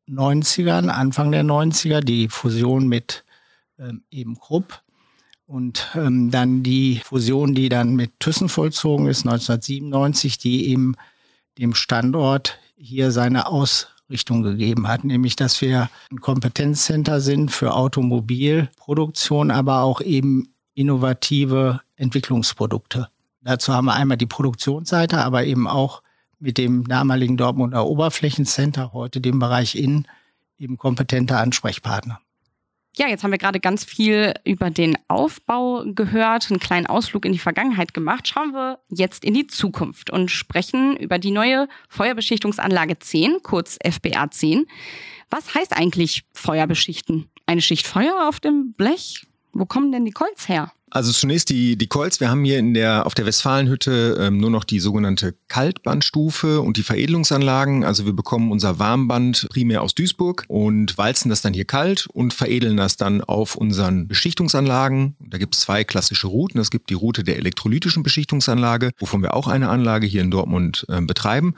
90ern, 0.09 0.89
Anfang 0.89 1.31
der 1.31 1.45
90er, 1.45 2.01
die 2.01 2.29
Fusion 2.29 2.89
mit 2.89 3.25
ähm, 3.79 4.03
eben 4.11 4.41
Krupp. 4.41 4.83
Und 5.47 5.87
ähm, 5.95 6.33
dann 6.33 6.65
die 6.65 7.01
Fusion, 7.05 7.55
die 7.55 7.69
dann 7.69 7.95
mit 7.95 8.19
Thyssen 8.19 8.49
vollzogen 8.49 9.07
ist, 9.07 9.25
1997, 9.25 10.39
die 10.39 10.69
eben 10.69 10.97
dem 11.59 11.75
Standort 11.75 12.59
hier 12.77 13.11
seine 13.11 13.47
Ausrichtung 13.47 14.43
gegeben 14.43 14.89
hat, 14.89 15.05
nämlich 15.05 15.37
dass 15.37 15.61
wir 15.61 15.91
ein 16.11 16.21
Kompetenzcenter 16.21 17.21
sind 17.21 17.51
für 17.51 17.75
Automobilproduktion, 17.75 19.51
aber 19.51 19.83
auch 19.83 20.01
eben 20.01 20.55
innovative 20.75 21.81
Entwicklungsprodukte. 21.97 23.09
Dazu 23.41 23.73
haben 23.73 23.87
wir 23.87 23.95
einmal 23.95 24.17
die 24.17 24.27
Produktionsseite, 24.27 25.19
aber 25.19 25.45
eben 25.45 25.67
auch 25.67 26.03
mit 26.39 26.59
dem 26.59 26.87
damaligen 26.87 27.37
Dortmunder 27.37 27.87
Oberflächencenter, 27.87 28.93
heute 28.93 29.21
dem 29.21 29.39
Bereich 29.39 29.75
Innen, 29.75 30.07
eben 30.59 30.77
kompetente 30.77 31.37
Ansprechpartner. 31.37 32.21
Ja, 32.99 33.09
jetzt 33.09 33.23
haben 33.23 33.31
wir 33.31 33.39
gerade 33.39 33.61
ganz 33.61 33.85
viel 33.85 34.33
über 34.45 34.71
den 34.71 34.97
Aufbau 35.07 35.85
gehört, 35.85 36.51
einen 36.51 36.61
kleinen 36.61 36.87
Ausflug 36.87 37.27
in 37.27 37.33
die 37.33 37.39
Vergangenheit 37.39 37.93
gemacht. 37.93 38.27
Schauen 38.27 38.53
wir 38.53 38.79
jetzt 38.89 39.23
in 39.23 39.35
die 39.35 39.47
Zukunft 39.47 40.09
und 40.09 40.31
sprechen 40.31 40.97
über 40.97 41.19
die 41.19 41.31
neue 41.31 41.69
Feuerbeschichtungsanlage 41.91 42.99
10, 42.99 43.43
kurz 43.43 43.79
FBA 43.87 44.31
10. 44.31 44.65
Was 45.29 45.55
heißt 45.55 45.77
eigentlich 45.77 46.25
Feuerbeschichten? 46.33 47.29
Eine 47.45 47.61
Schicht 47.61 47.87
Feuer 47.87 48.29
auf 48.29 48.41
dem 48.41 48.73
Blech? 48.73 49.27
Wo 49.53 49.67
kommen 49.67 49.93
denn 49.93 50.07
die 50.07 50.13
Colts 50.13 50.49
her? 50.49 50.73
Also 50.91 51.11
zunächst 51.11 51.51
die, 51.51 51.77
die 51.77 51.89
Colts. 51.89 52.21
Wir 52.21 52.31
haben 52.31 52.45
hier 52.45 52.59
in 52.59 52.73
der, 52.73 53.07
auf 53.07 53.15
der 53.15 53.27
Westfalenhütte 53.27 54.19
ähm, 54.21 54.39
nur 54.39 54.51
noch 54.51 54.63
die 54.63 54.79
sogenannte 54.79 55.35
Kaltbandstufe 55.49 56.61
und 56.61 56.77
die 56.77 56.85
Veredelungsanlagen. 56.85 57.85
Also 57.85 58.07
wir 58.07 58.13
bekommen 58.13 58.53
unser 58.53 58.79
Warmband 58.79 59.49
primär 59.51 59.83
aus 59.83 59.97
Duisburg 59.97 60.45
und 60.47 60.97
walzen 60.97 61.29
das 61.29 61.43
dann 61.43 61.55
hier 61.55 61.65
kalt 61.65 62.07
und 62.13 62.33
veredeln 62.33 62.77
das 62.77 62.97
dann 62.97 63.21
auf 63.21 63.57
unseren 63.57 64.07
Beschichtungsanlagen. 64.07 65.17
Da 65.19 65.39
gibt 65.39 65.57
es 65.57 65.63
zwei 65.63 65.83
klassische 65.83 66.29
Routen. 66.29 66.61
Es 66.61 66.71
gibt 66.71 66.89
die 66.89 66.95
Route 66.95 67.25
der 67.25 67.37
elektrolytischen 67.37 68.05
Beschichtungsanlage, 68.05 68.93
wovon 68.99 69.23
wir 69.23 69.35
auch 69.35 69.49
eine 69.49 69.69
Anlage 69.69 70.07
hier 70.07 70.23
in 70.23 70.31
Dortmund 70.31 70.87
äh, 70.89 71.01
betreiben. 71.01 71.57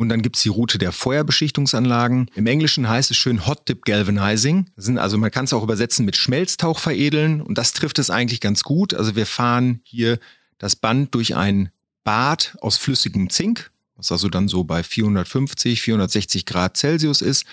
Und 0.00 0.08
dann 0.08 0.22
gibt's 0.22 0.40
die 0.40 0.48
Route 0.48 0.78
der 0.78 0.92
Feuerbeschichtungsanlagen. 0.92 2.30
Im 2.34 2.46
Englischen 2.46 2.88
heißt 2.88 3.10
es 3.10 3.18
schön 3.18 3.46
Hot 3.46 3.68
Dip 3.68 3.84
Galvanizing. 3.84 4.64
Das 4.74 4.86
sind 4.86 4.96
also 4.96 5.18
man 5.18 5.30
kann 5.30 5.44
es 5.44 5.52
auch 5.52 5.62
übersetzen 5.62 6.06
mit 6.06 6.16
Schmelztauch 6.16 6.78
veredeln. 6.78 7.42
Und 7.42 7.58
das 7.58 7.74
trifft 7.74 7.98
es 7.98 8.08
eigentlich 8.08 8.40
ganz 8.40 8.62
gut. 8.62 8.94
Also 8.94 9.14
wir 9.14 9.26
fahren 9.26 9.80
hier 9.84 10.18
das 10.56 10.74
Band 10.74 11.14
durch 11.14 11.36
ein 11.36 11.68
Bad 12.02 12.56
aus 12.62 12.78
flüssigem 12.78 13.28
Zink, 13.28 13.72
was 13.94 14.10
also 14.10 14.30
dann 14.30 14.48
so 14.48 14.64
bei 14.64 14.82
450, 14.82 15.82
460 15.82 16.46
Grad 16.46 16.78
Celsius 16.78 17.20
ist. 17.20 17.44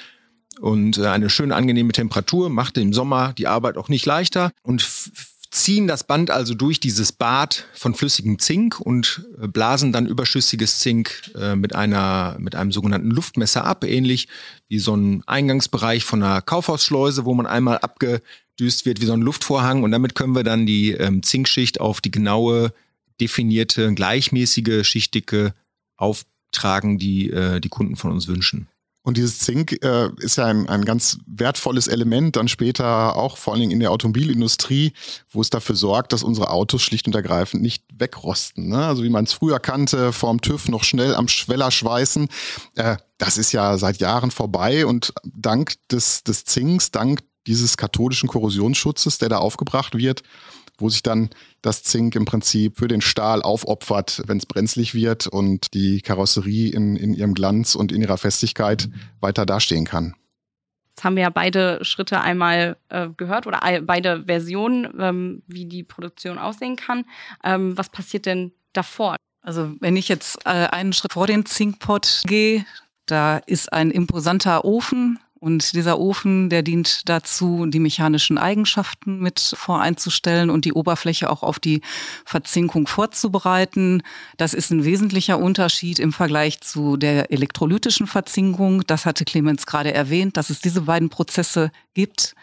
Und 0.61 0.99
äh, 0.99 1.07
eine 1.07 1.29
schön 1.29 1.51
angenehme 1.51 1.91
Temperatur 1.91 2.49
macht 2.49 2.77
im 2.77 2.93
Sommer 2.93 3.33
die 3.33 3.47
Arbeit 3.47 3.75
auch 3.75 3.89
nicht 3.89 4.05
leichter. 4.05 4.53
Und 4.63 4.87
ziehen 5.51 5.87
das 5.87 6.03
Band 6.03 6.31
also 6.31 6.53
durch 6.53 6.79
dieses 6.79 7.11
Bad 7.11 7.65
von 7.73 7.93
flüssigem 7.93 8.39
Zink 8.39 8.79
und 8.79 9.25
äh, 9.41 9.47
blasen 9.47 9.91
dann 9.91 10.05
überschüssiges 10.05 10.79
Zink 10.79 11.31
äh, 11.35 11.55
mit, 11.55 11.75
einer, 11.75 12.35
mit 12.39 12.55
einem 12.55 12.71
sogenannten 12.71 13.11
Luftmesser 13.11 13.65
ab, 13.65 13.83
ähnlich 13.83 14.27
wie 14.67 14.79
so 14.79 14.95
ein 14.95 15.23
Eingangsbereich 15.25 16.03
von 16.03 16.21
einer 16.21 16.41
Kaufhausschleuse, 16.41 17.25
wo 17.25 17.33
man 17.33 17.45
einmal 17.45 17.77
abgedüst 17.77 18.85
wird 18.85 19.01
wie 19.01 19.05
so 19.05 19.13
ein 19.13 19.21
Luftvorhang 19.21 19.83
und 19.83 19.91
damit 19.91 20.15
können 20.15 20.35
wir 20.35 20.43
dann 20.43 20.65
die 20.65 20.91
ähm, 20.91 21.23
Zinkschicht 21.23 21.79
auf 21.79 22.01
die 22.01 22.11
genaue, 22.11 22.73
definierte, 23.19 23.93
gleichmäßige, 23.93 24.85
schichtige 24.87 25.53
auftragen, 25.95 26.97
die 26.97 27.31
äh, 27.31 27.59
die 27.59 27.69
Kunden 27.69 27.95
von 27.95 28.11
uns 28.11 28.27
wünschen. 28.27 28.67
Und 29.07 29.15
dieses 29.15 29.39
Zink 29.39 29.71
äh, 29.85 30.09
ist 30.17 30.35
ja 30.35 30.47
ein, 30.47 30.67
ein 30.67 30.83
ganz 30.83 31.19
wertvolles 31.27 31.87
Element, 31.87 32.35
dann 32.35 32.49
später 32.49 33.15
auch 33.15 33.37
vor 33.37 33.53
allen 33.53 33.61
Dingen 33.61 33.71
in 33.71 33.79
der 33.79 33.91
Automobilindustrie, 33.91 34.91
wo 35.31 35.39
es 35.39 35.49
dafür 35.49 35.77
sorgt, 35.77 36.11
dass 36.11 36.23
unsere 36.23 36.49
Autos 36.49 36.81
schlicht 36.81 37.07
und 37.07 37.15
ergreifend 37.15 37.63
nicht 37.63 37.85
wegrosten. 37.97 38.67
Ne? 38.67 38.85
Also 38.85 39.05
wie 39.05 39.09
man 39.09 39.23
es 39.23 39.31
früher 39.31 39.61
kannte, 39.61 40.11
vorm 40.11 40.41
TÜV 40.41 40.67
noch 40.67 40.83
schnell 40.83 41.15
am 41.15 41.29
Schweller 41.29 41.71
schweißen. 41.71 42.27
Äh, 42.75 42.97
das 43.17 43.37
ist 43.37 43.53
ja 43.53 43.77
seit 43.77 43.99
Jahren 44.01 44.29
vorbei 44.29 44.85
und 44.85 45.13
dank 45.23 45.75
des, 45.89 46.25
des 46.25 46.43
Zinks, 46.43 46.91
dank 46.91 47.21
dieses 47.47 47.77
katholischen 47.77 48.27
Korrosionsschutzes, 48.27 49.19
der 49.19 49.29
da 49.29 49.37
aufgebracht 49.37 49.97
wird, 49.97 50.23
wo 50.77 50.89
sich 50.89 51.03
dann 51.03 51.29
das 51.61 51.83
Zink 51.83 52.15
im 52.15 52.25
Prinzip 52.25 52.77
für 52.77 52.87
den 52.87 53.01
Stahl 53.01 53.41
aufopfert, 53.41 54.23
wenn 54.27 54.37
es 54.37 54.45
brenzlig 54.45 54.93
wird 54.93 55.27
und 55.27 55.73
die 55.73 56.01
Karosserie 56.01 56.71
in, 56.71 56.95
in 56.95 57.13
ihrem 57.13 57.33
Glanz 57.33 57.75
und 57.75 57.91
in 57.91 58.01
ihrer 58.01 58.17
Festigkeit 58.17 58.89
weiter 59.19 59.45
dastehen 59.45 59.85
kann. 59.85 60.15
Jetzt 60.89 61.03
haben 61.03 61.15
wir 61.15 61.23
ja 61.23 61.29
beide 61.29 61.83
Schritte 61.85 62.21
einmal 62.21 62.75
äh, 62.89 63.09
gehört 63.17 63.45
oder 63.45 63.61
beide 63.83 64.23
Versionen, 64.25 64.91
ähm, 64.99 65.43
wie 65.45 65.65
die 65.65 65.83
Produktion 65.83 66.39
aussehen 66.39 66.75
kann. 66.75 67.05
Ähm, 67.43 67.77
was 67.77 67.89
passiert 67.89 68.25
denn 68.25 68.51
davor? 68.73 69.15
Also 69.41 69.75
wenn 69.79 69.95
ich 69.95 70.09
jetzt 70.09 70.39
äh, 70.45 70.49
einen 70.49 70.93
Schritt 70.93 71.13
vor 71.13 71.27
den 71.27 71.45
Zinkpot 71.45 72.23
gehe, 72.25 72.65
da 73.05 73.37
ist 73.37 73.71
ein 73.71 73.91
imposanter 73.91 74.65
Ofen 74.65 75.19
und 75.39 75.73
dieser 75.73 75.99
Ofen, 75.99 76.49
der 76.49 76.63
dient 76.63 77.07
dazu, 77.07 77.65
die 77.67 77.79
mechanischen 77.79 78.37
Eigenschaften 78.37 79.19
mit 79.19 79.39
voreinzustellen 79.39 80.49
und 80.49 80.65
die 80.65 80.73
Oberfläche 80.73 81.29
auch 81.29 81.43
auf 81.43 81.59
die 81.59 81.81
Verzinkung 82.25 82.87
vorzubereiten. 82.87 84.01
Das 84.37 84.53
ist 84.53 84.71
ein 84.71 84.83
wesentlicher 84.83 85.37
Unterschied 85.37 85.99
im 85.99 86.11
Vergleich 86.11 86.61
zu 86.61 86.97
der 86.97 87.31
elektrolytischen 87.31 88.07
Verzinkung. 88.07 88.81
Das 88.87 89.05
hatte 89.05 89.25
Clemens 89.25 89.65
gerade 89.65 89.93
erwähnt, 89.93 90.37
dass 90.37 90.49
es 90.49 90.59
diese 90.59 90.81
beiden 90.81 91.09
Prozesse 91.09 91.71
gibt. 91.93 92.35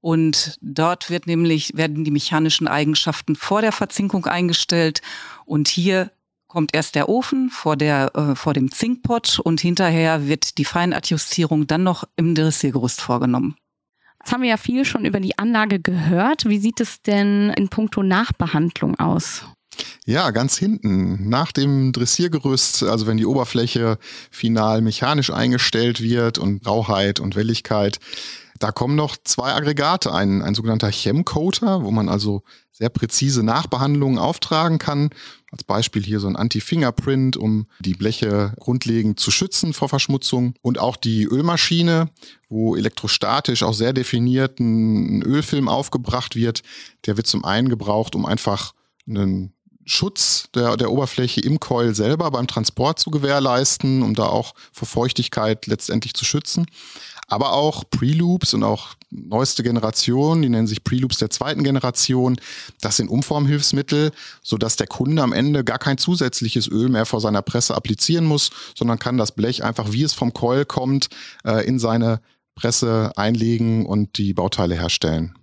Und 0.00 0.58
dort 0.60 1.10
wird 1.10 1.26
nämlich, 1.26 1.76
werden 1.76 2.04
die 2.04 2.10
mechanischen 2.10 2.68
Eigenschaften 2.68 3.36
vor 3.36 3.62
der 3.62 3.72
Verzinkung 3.72 4.26
eingestellt. 4.26 5.00
Und 5.46 5.68
hier 5.68 6.10
kommt 6.54 6.72
erst 6.72 6.94
der 6.94 7.08
Ofen 7.08 7.50
vor, 7.50 7.76
der, 7.76 8.14
äh, 8.14 8.36
vor 8.36 8.54
dem 8.54 8.70
Zinkpot 8.70 9.40
und 9.40 9.60
hinterher 9.60 10.28
wird 10.28 10.56
die 10.56 10.64
Feinadjustierung 10.64 11.66
dann 11.66 11.82
noch 11.82 12.04
im 12.14 12.36
Dressiergerüst 12.36 13.00
vorgenommen. 13.00 13.56
Jetzt 14.20 14.32
haben 14.32 14.42
wir 14.42 14.50
ja 14.50 14.56
viel 14.56 14.84
schon 14.84 15.04
über 15.04 15.18
die 15.18 15.36
Anlage 15.36 15.80
gehört. 15.80 16.48
Wie 16.48 16.58
sieht 16.58 16.80
es 16.80 17.02
denn 17.02 17.50
in 17.50 17.68
puncto 17.68 18.04
Nachbehandlung 18.04 18.98
aus? 19.00 19.44
Ja, 20.06 20.30
ganz 20.30 20.56
hinten, 20.56 21.28
nach 21.28 21.50
dem 21.50 21.92
Dressiergerüst, 21.92 22.84
also 22.84 23.08
wenn 23.08 23.16
die 23.16 23.26
Oberfläche 23.26 23.98
final 24.30 24.80
mechanisch 24.80 25.30
eingestellt 25.30 26.00
wird 26.00 26.38
und 26.38 26.64
Rauheit 26.64 27.18
und 27.18 27.34
Welligkeit, 27.34 27.98
da 28.60 28.70
kommen 28.70 28.94
noch 28.94 29.16
zwei 29.24 29.52
Aggregate, 29.52 30.12
ein, 30.12 30.40
ein 30.40 30.54
sogenannter 30.54 30.90
Chemcoater, 30.90 31.82
wo 31.82 31.90
man 31.90 32.08
also 32.08 32.42
sehr 32.70 32.88
präzise 32.88 33.42
Nachbehandlungen 33.42 34.18
auftragen 34.18 34.78
kann. 34.78 35.10
Als 35.54 35.62
Beispiel 35.62 36.02
hier 36.02 36.18
so 36.18 36.26
ein 36.26 36.34
Anti-Fingerprint, 36.34 37.36
um 37.36 37.68
die 37.78 37.94
Bleche 37.94 38.54
grundlegend 38.58 39.20
zu 39.20 39.30
schützen 39.30 39.72
vor 39.72 39.88
Verschmutzung. 39.88 40.54
Und 40.62 40.80
auch 40.80 40.96
die 40.96 41.26
Ölmaschine, 41.26 42.10
wo 42.48 42.74
elektrostatisch 42.74 43.62
auch 43.62 43.72
sehr 43.72 43.92
definiert 43.92 44.58
ein 44.58 45.22
Ölfilm 45.22 45.68
aufgebracht 45.68 46.34
wird. 46.34 46.64
Der 47.06 47.16
wird 47.16 47.28
zum 47.28 47.44
einen 47.44 47.68
gebraucht, 47.68 48.16
um 48.16 48.26
einfach 48.26 48.72
einen 49.06 49.52
Schutz 49.84 50.48
der, 50.56 50.76
der 50.76 50.90
Oberfläche 50.90 51.40
im 51.42 51.60
Coil 51.60 51.94
selber 51.94 52.32
beim 52.32 52.48
Transport 52.48 52.98
zu 52.98 53.12
gewährleisten, 53.12 54.02
um 54.02 54.14
da 54.14 54.24
auch 54.24 54.54
vor 54.72 54.88
Feuchtigkeit 54.88 55.68
letztendlich 55.68 56.14
zu 56.14 56.24
schützen 56.24 56.66
aber 57.28 57.52
auch 57.52 57.84
Preloops 57.90 58.54
und 58.54 58.64
auch 58.64 58.94
neueste 59.10 59.62
Generation, 59.62 60.42
die 60.42 60.48
nennen 60.48 60.66
sich 60.66 60.84
Preloops 60.84 61.18
der 61.18 61.30
zweiten 61.30 61.62
Generation. 61.64 62.36
Das 62.80 62.96
sind 62.96 63.08
Umformhilfsmittel, 63.08 64.12
sodass 64.42 64.76
der 64.76 64.86
Kunde 64.86 65.22
am 65.22 65.32
Ende 65.32 65.64
gar 65.64 65.78
kein 65.78 65.98
zusätzliches 65.98 66.68
Öl 66.68 66.88
mehr 66.88 67.06
vor 67.06 67.20
seiner 67.20 67.42
Presse 67.42 67.74
applizieren 67.74 68.24
muss, 68.24 68.50
sondern 68.76 68.98
kann 68.98 69.16
das 69.16 69.32
Blech 69.32 69.64
einfach, 69.64 69.92
wie 69.92 70.02
es 70.02 70.14
vom 70.14 70.32
Coil 70.32 70.64
kommt, 70.64 71.08
äh, 71.44 71.66
in 71.66 71.78
seine 71.78 72.20
Presse 72.54 73.12
einlegen 73.16 73.86
und 73.86 74.18
die 74.18 74.34
Bauteile 74.34 74.74
herstellen. 74.74 75.34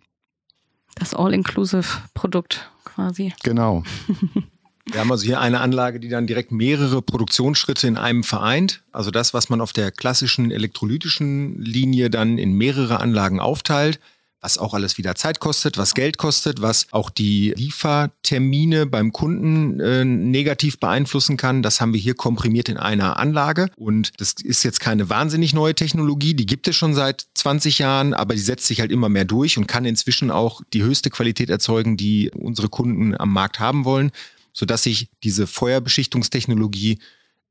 Das 0.96 1.14
All-Inclusive-Produkt 1.14 2.70
quasi. 2.84 3.34
Genau. 3.44 3.84
Wir 4.86 5.00
haben 5.00 5.12
also 5.12 5.26
hier 5.26 5.40
eine 5.40 5.62
Anlage, 5.62 6.00
die 6.00 6.10
dann 6.10 6.28
direkt 6.28 6.52
mehrere 6.52 7.02
Produktionsschritte 7.02 7.88
in 7.88 7.98
einem 7.98 8.24
vereint. 8.24 8.82
Also 8.92 9.12
das, 9.12 9.34
was 9.34 9.50
man 9.50 9.62
auf 9.62 9.74
der 9.74 9.92
klassischen 9.92 10.52
elektrolytischen 10.52 11.62
Linie 11.62 12.10
dann 12.10 12.38
in 12.38 12.54
mehrere 12.54 13.00
Anlagen 13.00 13.40
aufteilt, 13.40 14.00
was 14.42 14.58
auch 14.58 14.74
alles 14.74 14.98
wieder 14.98 15.14
Zeit 15.14 15.40
kostet, 15.40 15.78
was 15.78 15.94
Geld 15.94 16.18
kostet, 16.18 16.64
was 16.64 16.88
auch 16.92 17.12
die 17.12 17.54
Liefertermine 17.56 18.88
beim 18.88 19.14
Kunden 19.14 19.80
äh, 19.80 20.04
negativ 20.04 20.80
beeinflussen 20.80 21.38
kann. 21.38 21.62
Das 21.62 21.80
haben 21.80 21.94
wir 21.94 22.00
hier 22.00 22.16
komprimiert 22.16 22.68
in 22.68 22.78
einer 22.78 23.18
Anlage. 23.18 23.70
Und 23.76 24.20
das 24.20 24.34
ist 24.44 24.64
jetzt 24.64 24.80
keine 24.80 25.12
wahnsinnig 25.12 25.54
neue 25.54 25.76
Technologie, 25.76 26.34
die 26.34 26.48
gibt 26.48 26.68
es 26.68 26.76
schon 26.76 26.96
seit 26.96 27.28
20 27.36 27.78
Jahren, 27.78 28.16
aber 28.16 28.34
die 28.34 28.40
setzt 28.40 28.66
sich 28.66 28.82
halt 28.82 28.92
immer 28.92 29.10
mehr 29.10 29.26
durch 29.26 29.60
und 29.60 29.68
kann 29.68 29.86
inzwischen 29.86 30.32
auch 30.32 30.62
die 30.74 30.82
höchste 30.82 31.12
Qualität 31.12 31.52
erzeugen, 31.52 31.96
die 31.96 32.32
unsere 32.32 32.68
Kunden 32.68 33.16
am 33.16 33.32
Markt 33.32 33.60
haben 33.60 33.86
wollen 33.86 34.12
sodass 34.54 34.84
sich 34.84 35.10
diese 35.24 35.48
Feuerbeschichtungstechnologie 35.48 37.00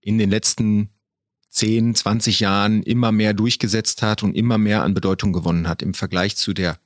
in 0.00 0.18
den 0.18 0.30
letzten 0.30 0.90
10, 1.50 1.94
20 1.94 2.40
Jahren 2.40 2.82
immer 2.82 3.12
mehr 3.12 3.34
durchgesetzt 3.34 4.02
hat 4.02 4.22
und 4.22 4.34
immer 4.34 4.58
mehr 4.58 4.82
an 4.82 4.94
Bedeutung 4.94 5.32
gewonnen 5.32 5.68
hat 5.68 5.82
im 5.82 5.94
Vergleich 5.94 6.36
zu 6.36 6.52
der 6.52 6.78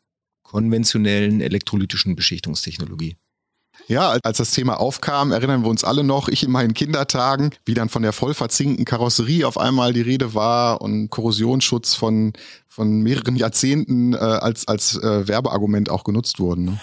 konventionellen 0.42 1.40
elektrolytischen 1.40 2.16
Beschichtungstechnologie. 2.16 3.16
Ja, 3.88 4.16
als 4.22 4.38
das 4.38 4.52
Thema 4.52 4.80
aufkam, 4.80 5.32
erinnern 5.32 5.62
wir 5.62 5.68
uns 5.68 5.84
alle 5.84 6.04
noch, 6.04 6.28
ich 6.28 6.42
in 6.42 6.50
meinen 6.50 6.74
Kindertagen, 6.74 7.50
wie 7.66 7.74
dann 7.74 7.88
von 7.88 8.02
der 8.02 8.12
voll 8.12 8.32
verzinkten 8.32 8.84
Karosserie 8.84 9.46
auf 9.46 9.58
einmal 9.58 9.92
die 9.92 10.00
Rede 10.00 10.32
war 10.32 10.80
und 10.80 11.10
Korrosionsschutz 11.10 11.94
von, 11.94 12.32
von 12.68 13.02
mehreren 13.02 13.36
Jahrzehnten 13.36 14.14
äh, 14.14 14.16
als, 14.16 14.68
als 14.68 14.96
äh, 14.96 15.28
Werbeargument 15.28 15.90
auch 15.90 16.04
genutzt 16.04 16.38
wurden. 16.38 16.66
Ne? 16.66 16.80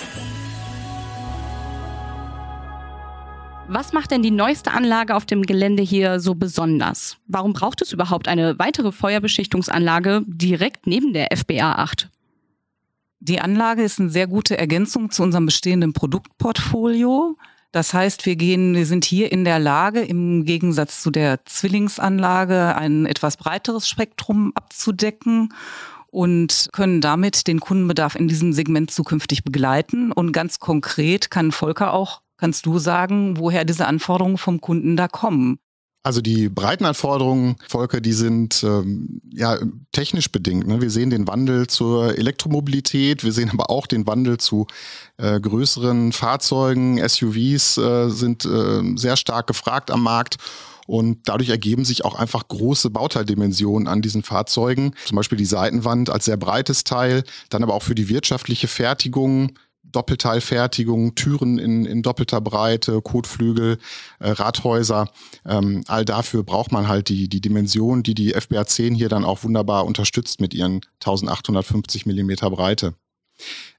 Was 3.73 3.93
macht 3.93 4.11
denn 4.11 4.21
die 4.21 4.31
neueste 4.31 4.73
Anlage 4.73 5.15
auf 5.15 5.25
dem 5.25 5.43
Gelände 5.43 5.81
hier 5.81 6.19
so 6.19 6.35
besonders? 6.35 7.15
Warum 7.27 7.53
braucht 7.53 7.81
es 7.81 7.93
überhaupt 7.93 8.27
eine 8.27 8.59
weitere 8.59 8.91
Feuerbeschichtungsanlage 8.91 10.23
direkt 10.27 10.87
neben 10.87 11.13
der 11.13 11.29
FBA 11.33 11.75
8? 11.75 12.09
Die 13.21 13.39
Anlage 13.39 13.81
ist 13.81 13.97
eine 13.97 14.09
sehr 14.09 14.27
gute 14.27 14.57
Ergänzung 14.57 15.09
zu 15.09 15.23
unserem 15.23 15.45
bestehenden 15.45 15.93
Produktportfolio. 15.93 17.37
Das 17.71 17.93
heißt, 17.93 18.25
wir 18.25 18.35
gehen, 18.35 18.75
wir 18.75 18.85
sind 18.85 19.05
hier 19.05 19.31
in 19.31 19.45
der 19.45 19.59
Lage, 19.59 20.01
im 20.01 20.43
Gegensatz 20.43 21.01
zu 21.01 21.09
der 21.09 21.45
Zwillingsanlage 21.45 22.75
ein 22.75 23.05
etwas 23.05 23.37
breiteres 23.37 23.87
Spektrum 23.87 24.51
abzudecken 24.53 25.53
und 26.07 26.67
können 26.73 26.99
damit 26.99 27.47
den 27.47 27.61
Kundenbedarf 27.61 28.15
in 28.15 28.27
diesem 28.27 28.51
Segment 28.51 28.91
zukünftig 28.91 29.45
begleiten. 29.45 30.11
Und 30.11 30.33
ganz 30.33 30.59
konkret 30.59 31.31
kann 31.31 31.53
Volker 31.53 31.93
auch 31.93 32.21
Kannst 32.41 32.65
du 32.65 32.79
sagen, 32.79 33.37
woher 33.37 33.65
diese 33.65 33.85
Anforderungen 33.85 34.39
vom 34.39 34.61
Kunden 34.61 34.97
da 34.97 35.07
kommen? 35.07 35.59
Also 36.01 36.21
die 36.21 36.49
Breitenanforderungen, 36.49 37.57
Volker, 37.69 38.01
die 38.01 38.13
sind 38.13 38.63
ähm, 38.63 39.21
ja 39.31 39.59
technisch 39.91 40.31
bedingt. 40.31 40.65
Ne? 40.65 40.81
Wir 40.81 40.89
sehen 40.89 41.11
den 41.11 41.27
Wandel 41.27 41.67
zur 41.67 42.17
Elektromobilität, 42.17 43.23
wir 43.23 43.31
sehen 43.31 43.51
aber 43.51 43.69
auch 43.69 43.85
den 43.85 44.07
Wandel 44.07 44.39
zu 44.39 44.65
äh, 45.17 45.39
größeren 45.39 46.13
Fahrzeugen. 46.13 46.97
SUVs 47.07 47.77
äh, 47.77 48.09
sind 48.09 48.43
äh, 48.45 48.81
sehr 48.95 49.17
stark 49.17 49.45
gefragt 49.45 49.91
am 49.91 50.01
Markt. 50.01 50.37
Und 50.87 51.29
dadurch 51.29 51.49
ergeben 51.49 51.85
sich 51.85 52.05
auch 52.05 52.15
einfach 52.15 52.47
große 52.47 52.89
Bauteildimensionen 52.89 53.87
an 53.87 54.01
diesen 54.01 54.23
Fahrzeugen. 54.23 54.95
Zum 55.05 55.15
Beispiel 55.15 55.37
die 55.37 55.45
Seitenwand 55.45 56.09
als 56.09 56.25
sehr 56.25 56.37
breites 56.37 56.83
Teil, 56.83 57.23
dann 57.49 57.61
aber 57.61 57.75
auch 57.75 57.83
für 57.83 57.93
die 57.93 58.09
wirtschaftliche 58.09 58.67
Fertigung 58.67 59.51
Doppelteilfertigung, 59.91 61.15
Türen 61.15 61.57
in, 61.59 61.85
in 61.85 62.01
doppelter 62.01 62.41
Breite, 62.41 63.01
Kotflügel, 63.01 63.77
äh, 64.19 64.29
Radhäuser. 64.29 65.09
Ähm, 65.45 65.83
all 65.87 66.05
dafür 66.05 66.43
braucht 66.43 66.71
man 66.71 66.87
halt 66.87 67.09
die, 67.09 67.27
die 67.27 67.41
Dimension, 67.41 68.03
die 68.03 68.15
die 68.15 68.33
FBA 68.33 68.65
10 68.65 68.95
hier 68.95 69.09
dann 69.09 69.25
auch 69.25 69.43
wunderbar 69.43 69.85
unterstützt 69.85 70.41
mit 70.41 70.53
ihren 70.53 70.81
1850 70.99 72.05
Millimeter 72.05 72.49
Breite. 72.49 72.93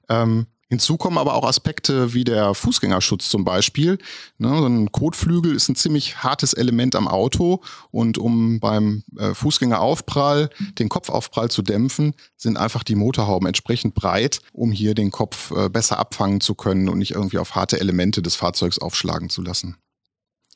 Ähm, 0.09 0.47
Hinzu 0.73 0.97
kommen 0.97 1.19
aber 1.19 1.35
auch 1.35 1.47
Aspekte 1.47 2.15
wie 2.15 2.23
der 2.23 2.55
Fußgängerschutz 2.55 3.29
zum 3.29 3.43
Beispiel. 3.43 3.99
Ne, 4.39 4.57
so 4.57 4.65
ein 4.65 4.91
Kotflügel 4.91 5.53
ist 5.53 5.69
ein 5.69 5.75
ziemlich 5.75 6.23
hartes 6.23 6.55
Element 6.55 6.95
am 6.95 7.07
Auto 7.07 7.61
und 7.91 8.17
um 8.17 8.59
beim 8.59 9.03
äh, 9.15 9.35
Fußgängeraufprall 9.35 10.49
den 10.79 10.89
Kopfaufprall 10.89 11.51
zu 11.51 11.61
dämpfen, 11.61 12.15
sind 12.37 12.57
einfach 12.57 12.83
die 12.83 12.95
Motorhauben 12.95 13.47
entsprechend 13.47 13.93
breit, 13.93 14.41
um 14.51 14.71
hier 14.71 14.95
den 14.95 15.11
Kopf 15.11 15.51
äh, 15.51 15.69
besser 15.69 15.99
abfangen 15.99 16.41
zu 16.41 16.55
können 16.55 16.89
und 16.89 16.97
nicht 16.97 17.11
irgendwie 17.11 17.37
auf 17.37 17.53
harte 17.53 17.79
Elemente 17.79 18.23
des 18.23 18.35
Fahrzeugs 18.35 18.79
aufschlagen 18.79 19.29
zu 19.29 19.43
lassen. 19.43 19.77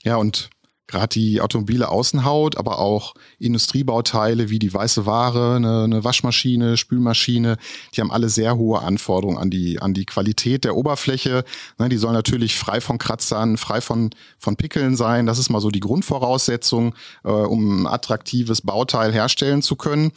Ja, 0.01 0.15
und 0.15 0.49
gerade 0.87 1.09
die 1.09 1.41
automobile 1.41 1.89
Außenhaut, 1.89 2.57
aber 2.57 2.79
auch 2.79 3.13
Industriebauteile 3.39 4.49
wie 4.49 4.59
die 4.59 4.73
weiße 4.73 5.05
Ware, 5.05 5.57
eine, 5.57 5.83
eine, 5.83 6.03
Waschmaschine, 6.03 6.77
Spülmaschine, 6.77 7.57
die 7.93 8.01
haben 8.01 8.11
alle 8.11 8.29
sehr 8.29 8.57
hohe 8.57 8.81
Anforderungen 8.81 9.37
an 9.37 9.49
die, 9.49 9.79
an 9.79 9.93
die 9.93 10.05
Qualität 10.05 10.63
der 10.63 10.75
Oberfläche. 10.75 11.43
Ne, 11.77 11.89
die 11.89 11.97
soll 11.97 12.13
natürlich 12.13 12.55
frei 12.55 12.81
von 12.81 12.97
Kratzern, 12.97 13.57
frei 13.57 13.81
von, 13.81 14.11
von 14.37 14.55
Pickeln 14.55 14.95
sein. 14.95 15.25
Das 15.25 15.39
ist 15.39 15.49
mal 15.49 15.61
so 15.61 15.69
die 15.69 15.81
Grundvoraussetzung, 15.81 16.95
äh, 17.23 17.29
um 17.29 17.83
ein 17.83 17.87
attraktives 17.87 18.61
Bauteil 18.61 19.11
herstellen 19.11 19.61
zu 19.61 19.75
können. 19.75 20.11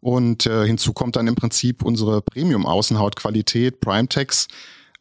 Und 0.00 0.46
äh, 0.46 0.66
hinzu 0.66 0.92
kommt 0.92 1.16
dann 1.16 1.28
im 1.28 1.36
Prinzip 1.36 1.82
unsere 1.84 2.22
Premium-Außenhautqualität, 2.22 3.80
Primetex 3.80 4.48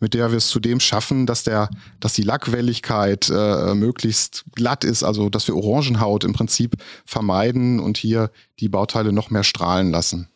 mit 0.01 0.13
der 0.13 0.31
wir 0.31 0.37
es 0.37 0.49
zudem 0.49 0.81
schaffen, 0.81 1.25
dass 1.25 1.43
der, 1.43 1.69
dass 2.01 2.13
die 2.13 2.23
Lackwelligkeit 2.23 3.29
äh, 3.29 3.73
möglichst 3.73 4.43
glatt 4.55 4.83
ist, 4.83 5.03
also 5.03 5.29
dass 5.29 5.47
wir 5.47 5.55
Orangenhaut 5.55 6.25
im 6.25 6.33
Prinzip 6.33 6.75
vermeiden 7.05 7.79
und 7.79 7.97
hier 7.97 8.31
die 8.59 8.67
Bauteile 8.67 9.13
noch 9.13 9.29
mehr 9.29 9.43
strahlen 9.43 9.91
lassen. 9.91 10.27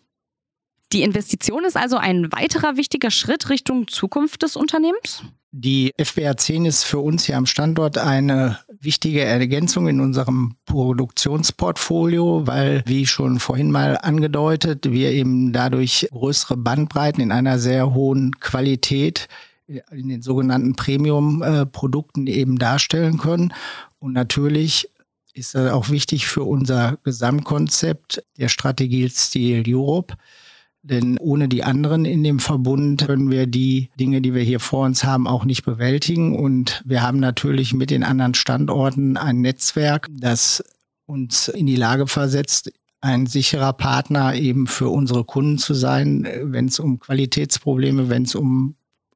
Die 0.93 1.01
Investition 1.01 1.65
ist 1.65 1.75
also 1.75 1.98
ein 1.98 2.31
weiterer 2.31 2.77
wichtiger 2.77 3.12
Schritt 3.12 3.50
Richtung 3.50 3.88
Zukunft 3.88 4.43
des 4.43 4.55
Unternehmens? 4.55 5.24
Die 5.51 5.93
FBR 5.98 6.38
10 6.38 6.65
ist 6.65 6.84
für 6.84 7.00
uns 7.00 7.24
hier 7.25 7.38
am 7.38 7.45
Standort 7.45 7.98
eine 7.98 8.60
wichtige 8.81 9.24
Ergänzung 9.24 9.88
in 9.88 10.01
unserem 10.01 10.55
Produktionsportfolio, 10.65 12.45
weil, 12.45 12.84
wie 12.86 13.07
schon 13.07 13.39
vorhin 13.39 13.72
mal 13.72 13.98
angedeutet, 13.98 14.91
wir 14.91 15.12
eben 15.12 15.53
dadurch 15.53 16.10
größere 16.12 16.57
Bandbreiten 16.57 17.22
in 17.22 17.31
einer 17.31 17.57
sehr 17.57 17.93
hohen 17.93 18.38
Qualität 18.41 19.29
in 19.67 20.10
den 20.10 20.22
sogenannten 20.22 20.75
Premium-Produkten 20.75 22.27
eben 22.27 22.57
darstellen 22.60 23.17
können. 23.17 23.53
Und 24.00 24.13
natürlich 24.13 24.89
ist 25.34 25.55
das 25.55 25.72
auch 25.72 25.89
wichtig 25.89 26.27
für 26.27 26.43
unser 26.43 26.98
Gesamtkonzept 27.03 28.24
der 28.38 28.50
Strategie 28.50 29.10
Stil 29.10 29.63
Europe. 29.67 30.15
Denn 30.81 31.17
ohne 31.17 31.50
die 31.50 31.63
anderen 31.63 32.05
in 32.05 32.24
dem 32.24 32.38
Verbund 32.38 33.07
können 33.07 33.31
wir 33.31 33.48
die 33.48 33.89
Dinge, 34.00 34.22
die 34.22 34.36
wir 34.36 34.43
hier 34.43 34.60
vor 34.60 34.86
uns 34.86 35.03
haben, 35.03 35.27
auch 35.27 35.43
nicht 35.43 35.65
bewältigen. 35.65 36.38
Und 36.38 36.84
wir 36.86 37.01
haben 37.01 37.19
natürlich 37.19 37.74
mit 37.74 37.89
den 37.89 38.03
anderen 38.03 38.36
Standorten 38.36 39.17
ein 39.17 39.41
Netzwerk, 39.41 40.07
das 40.12 40.63
uns 41.07 41.48
in 41.48 41.65
die 41.65 41.75
Lage 41.75 42.05
versetzt, 42.05 42.72
ein 43.01 43.25
sicherer 43.25 43.74
Partner 43.74 44.36
eben 44.36 44.67
für 44.67 44.89
unsere 44.89 45.24
Kunden 45.24 45.57
zu 45.57 45.74
sein, 45.74 46.27
wenn 46.43 46.67
es 46.67 46.79
um 46.79 47.00
Qualitätsprobleme, 47.00 48.10
wenn 48.10 48.24
es 48.24 48.36
um 48.36 48.75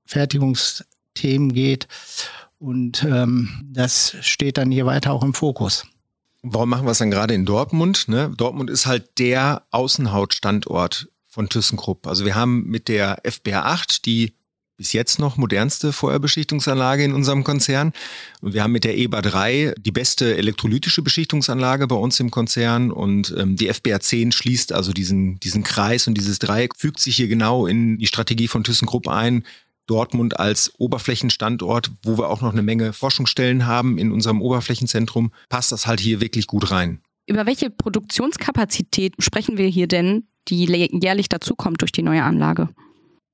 Fertigungsthemen 0.09 1.53
geht. 1.53 1.87
Und 2.57 3.03
ähm, 3.03 3.69
das 3.71 4.17
steht 4.21 4.57
dann 4.57 4.71
hier 4.71 4.85
weiter 4.85 5.13
auch 5.13 5.23
im 5.23 5.33
Fokus. 5.33 5.85
Warum 6.41 6.69
machen 6.69 6.85
wir 6.85 6.91
es 6.91 6.97
dann 6.97 7.11
gerade 7.11 7.33
in 7.33 7.45
Dortmund? 7.45 8.07
Ne? 8.07 8.31
Dortmund 8.35 8.69
ist 8.69 8.85
halt 8.85 9.19
der 9.19 9.63
Außenhautstandort 9.71 11.09
von 11.27 11.47
ThyssenKrupp. 11.47 12.07
Also 12.07 12.25
wir 12.25 12.35
haben 12.35 12.65
mit 12.65 12.87
der 12.87 13.21
FBR 13.23 13.65
8 13.65 14.05
die 14.05 14.33
bis 14.79 14.93
jetzt 14.93 15.19
noch 15.19 15.35
modernste 15.35 15.91
Feuerbeschichtungsanlage 15.91 17.03
in 17.03 17.13
unserem 17.13 17.43
Konzern. 17.43 17.91
Und 18.39 18.53
wir 18.53 18.63
haben 18.63 18.71
mit 18.71 18.85
der 18.85 18.97
EBA 18.97 19.21
3 19.21 19.73
die 19.77 19.91
beste 19.91 20.37
elektrolytische 20.37 21.01
Beschichtungsanlage 21.01 21.85
bei 21.85 21.97
uns 21.97 22.17
im 22.21 22.31
Konzern. 22.31 22.89
Und 22.89 23.35
ähm, 23.37 23.57
die 23.57 23.67
FBR 23.67 23.99
10 23.99 24.31
schließt 24.31 24.71
also 24.71 24.93
diesen, 24.93 25.37
diesen 25.41 25.63
Kreis 25.63 26.07
und 26.07 26.13
dieses 26.13 26.39
Dreieck, 26.39 26.77
fügt 26.77 27.01
sich 27.01 27.17
hier 27.17 27.27
genau 27.27 27.67
in 27.67 27.97
die 27.97 28.07
Strategie 28.07 28.47
von 28.47 28.63
ThyssenKrupp 28.63 29.09
ein, 29.09 29.43
Dortmund 29.89 30.39
als 30.39 30.73
Oberflächenstandort, 30.77 31.91
wo 32.03 32.17
wir 32.17 32.29
auch 32.29 32.41
noch 32.41 32.53
eine 32.53 32.61
Menge 32.61 32.93
Forschungsstellen 32.93 33.65
haben 33.65 33.97
in 33.97 34.11
unserem 34.11 34.41
Oberflächenzentrum, 34.41 35.31
passt 35.49 35.71
das 35.71 35.87
halt 35.87 35.99
hier 35.99 36.21
wirklich 36.21 36.47
gut 36.47 36.71
rein. 36.71 37.01
Über 37.25 37.45
welche 37.45 37.69
Produktionskapazität 37.69 39.13
sprechen 39.19 39.57
wir 39.57 39.67
hier 39.67 39.87
denn, 39.87 40.27
die 40.47 40.65
jährlich 40.65 41.29
dazukommt 41.29 41.81
durch 41.81 41.91
die 41.91 42.01
neue 42.01 42.23
Anlage? 42.23 42.69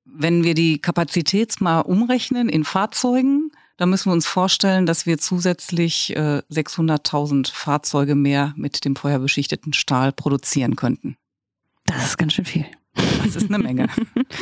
Wenn 0.05 0.43
wir 0.43 0.53
die 0.53 0.79
Kapazität 0.79 1.59
mal 1.59 1.81
umrechnen 1.81 2.49
in 2.49 2.63
Fahrzeugen, 2.63 3.51
dann 3.77 3.89
müssen 3.89 4.09
wir 4.09 4.13
uns 4.13 4.27
vorstellen, 4.27 4.85
dass 4.85 5.05
wir 5.05 5.17
zusätzlich 5.17 6.15
äh, 6.15 6.41
600.000 6.49 7.51
Fahrzeuge 7.51 8.15
mehr 8.15 8.53
mit 8.55 8.85
dem 8.85 8.95
feuerbeschichteten 8.95 9.73
Stahl 9.73 10.13
produzieren 10.13 10.75
könnten. 10.75 11.17
Das 11.85 12.05
ist 12.05 12.17
ganz 12.17 12.33
schön 12.33 12.45
viel. 12.45 12.65
Das 13.23 13.36
ist 13.36 13.49
eine 13.49 13.62
Menge. 13.62 13.88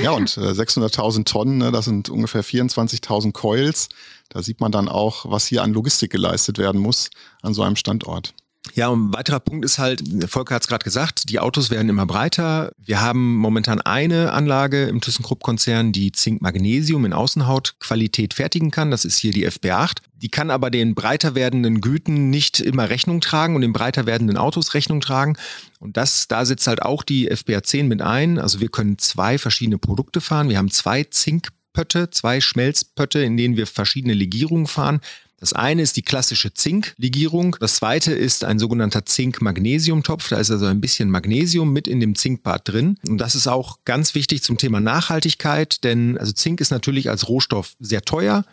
ja, 0.01 0.11
und 0.11 0.37
äh, 0.37 0.51
600.000 0.51 1.25
Tonnen, 1.25 1.57
ne, 1.57 1.71
das 1.71 1.85
sind 1.85 2.09
ungefähr 2.09 2.43
24.000 2.43 3.31
Coils. 3.31 3.89
Da 4.29 4.41
sieht 4.41 4.59
man 4.61 4.71
dann 4.71 4.89
auch, 4.89 5.29
was 5.29 5.45
hier 5.45 5.63
an 5.63 5.73
Logistik 5.73 6.11
geleistet 6.11 6.57
werden 6.57 6.81
muss 6.81 7.09
an 7.41 7.53
so 7.53 7.63
einem 7.63 7.75
Standort. 7.75 8.33
Ja, 8.75 8.87
und 8.87 9.09
ein 9.09 9.13
weiterer 9.13 9.41
Punkt 9.41 9.65
ist 9.65 9.77
halt, 9.77 10.01
Volker 10.27 10.55
hat 10.55 10.63
es 10.63 10.67
gerade 10.67 10.83
gesagt, 10.83 11.29
die 11.29 11.39
Autos 11.39 11.69
werden 11.69 11.89
immer 11.89 12.05
breiter. 12.05 12.71
Wir 12.77 13.01
haben 13.01 13.35
momentan 13.35 13.81
eine 13.81 14.31
Anlage 14.31 14.85
im 14.85 15.01
ThyssenKrupp-Konzern, 15.01 15.91
die 15.91 16.11
Zink-Magnesium 16.11 17.05
in 17.05 17.13
Außenhautqualität 17.13 18.33
fertigen 18.33 18.71
kann. 18.71 18.89
Das 18.89 19.05
ist 19.05 19.19
hier 19.19 19.31
die 19.31 19.47
FB8. 19.47 19.97
Die 20.15 20.29
kann 20.29 20.49
aber 20.49 20.71
den 20.71 20.95
breiter 20.95 21.35
werdenden 21.35 21.81
Güten 21.81 22.29
nicht 22.29 22.61
immer 22.61 22.89
Rechnung 22.89 23.19
tragen 23.19 23.55
und 23.55 23.61
den 23.61 23.73
breiter 23.73 24.05
werdenden 24.05 24.37
Autos 24.37 24.73
Rechnung 24.73 25.01
tragen. 25.01 25.35
Und 25.79 25.97
das, 25.97 26.29
da 26.29 26.45
sitzt 26.45 26.65
halt 26.65 26.81
auch 26.81 27.03
die 27.03 27.29
FBA10 27.29 27.83
mit 27.83 28.01
ein. 28.01 28.39
Also 28.39 28.61
wir 28.61 28.69
können 28.69 28.97
zwei 28.97 29.37
verschiedene 29.37 29.77
Produkte 29.77 30.21
fahren. 30.21 30.47
Wir 30.47 30.57
haben 30.57 30.71
zwei 30.71 31.03
Zinkpötte, 31.03 32.09
zwei 32.09 32.39
Schmelzpötte, 32.39 33.19
in 33.19 33.35
denen 33.35 33.57
wir 33.57 33.67
verschiedene 33.67 34.13
Legierungen 34.13 34.67
fahren. 34.67 35.01
Das 35.43 35.51
eine 35.51 35.81
ist 35.81 35.97
die 35.97 36.03
klassische 36.03 36.53
Zinklegierung. 36.53 37.57
Das 37.59 37.75
zweite 37.75 38.13
ist 38.13 38.45
ein 38.45 38.59
sogenannter 38.59 39.05
Zink-Magnesium-Topf. 39.05 40.29
Da 40.29 40.37
ist 40.37 40.49
also 40.51 40.67
ein 40.67 40.79
bisschen 40.79 41.09
Magnesium 41.09 41.73
mit 41.73 41.89
in 41.89 41.99
dem 41.99 42.15
Zinkbad 42.15 42.61
drin. 42.65 42.97
Und 43.05 43.17
das 43.17 43.35
ist 43.35 43.47
auch 43.47 43.79
ganz 43.83 44.15
wichtig 44.15 44.41
zum 44.41 44.57
Thema 44.57 44.79
Nachhaltigkeit, 44.79 45.83
denn 45.83 46.17
also 46.17 46.31
Zink 46.31 46.61
ist 46.61 46.71
natürlich 46.71 47.09
als 47.09 47.27
Rohstoff 47.27 47.73
sehr 47.81 48.03
teuer 48.03 48.45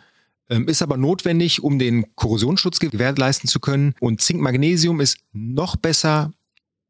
ähm, 0.49 0.67
ist 0.67 0.81
aber 0.81 0.97
notwendig, 0.97 1.63
um 1.63 1.79
den 1.79 2.13
Korrosionsschutz 2.15 2.79
gewährleisten 2.79 3.47
zu 3.47 3.61
können. 3.61 3.95
Und 4.01 4.19
Zink-Magnesium 4.19 4.99
ist 4.99 5.19
noch 5.31 5.77
besser 5.77 6.33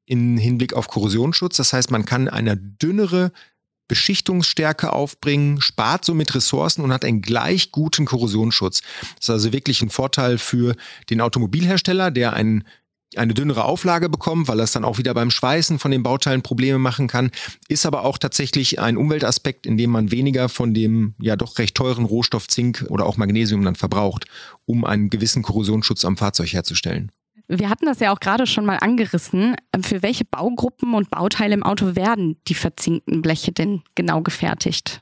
in 0.08 0.36
Hinblick 0.36 0.74
auf 0.74 0.88
Korrosionsschutz. 0.88 1.58
Das 1.58 1.74
heißt, 1.74 1.92
man 1.92 2.06
kann 2.06 2.28
eine 2.28 2.58
dünnere 2.58 3.32
Beschichtungsstärke 3.92 4.94
aufbringen, 4.94 5.60
spart 5.60 6.06
somit 6.06 6.34
Ressourcen 6.34 6.82
und 6.82 6.94
hat 6.94 7.04
einen 7.04 7.22
gleich 7.22 7.74
guten 7.74 8.06
Korrosionsschutz. 8.06 8.84
Das 9.16 9.24
ist 9.24 9.30
also 9.30 9.52
wirklich 9.52 9.82
ein 9.82 9.90
Vorteil 9.90 10.38
für 10.38 10.78
den 11.10 11.20
Automobilhersteller, 11.20 12.10
der 12.10 12.32
einen 12.32 12.64
eine 13.18 13.34
dünnere 13.34 13.66
Auflage 13.66 14.08
bekommt, 14.08 14.48
weil 14.48 14.60
das 14.60 14.72
dann 14.72 14.86
auch 14.86 14.98
wieder 14.98 15.14
beim 15.14 15.30
Schweißen 15.30 15.78
von 15.78 15.92
den 15.92 16.04
Bauteilen 16.04 16.42
Probleme 16.42 16.80
machen 16.80 17.08
kann, 17.08 17.32
ist 17.68 17.86
aber 17.86 18.06
auch 18.06 18.18
tatsächlich 18.18 18.80
ein 18.80 18.96
Umweltaspekt, 18.96 19.66
in 19.66 19.76
dem 19.76 19.90
man 19.90 20.10
weniger 20.10 20.48
von 20.48 20.74
dem 20.74 21.14
ja 21.20 21.36
doch 21.36 21.58
recht 21.58 21.76
teuren 21.76 22.06
Rohstoff 22.06 22.48
Zink 22.48 22.86
oder 22.88 23.06
auch 23.06 23.18
Magnesium 23.18 23.66
dann 23.66 23.76
verbraucht, 23.76 24.24
um 24.66 24.86
einen 24.86 25.10
gewissen 25.10 25.44
Korrosionsschutz 25.44 26.06
am 26.06 26.16
Fahrzeug 26.16 26.54
herzustellen. 26.54 27.12
Wir 27.54 27.70
hatten 27.70 27.86
das 27.86 28.00
ja 28.00 28.14
auch 28.14 28.22
gerade 28.22 28.48
schon 28.48 28.66
mal 28.66 28.78
angerissen. 28.78 29.58
Für 29.82 30.02
welche 30.02 30.24
Baugruppen 30.24 30.94
und 30.94 31.10
Bauteile 31.10 31.54
im 31.54 31.64
Auto 31.64 31.98
werden 31.98 32.38
die 32.48 32.54
verzinkten 32.54 33.22
Bleche 33.22 33.52
denn 33.52 33.82
genau 33.94 34.22
gefertigt? 34.22 35.02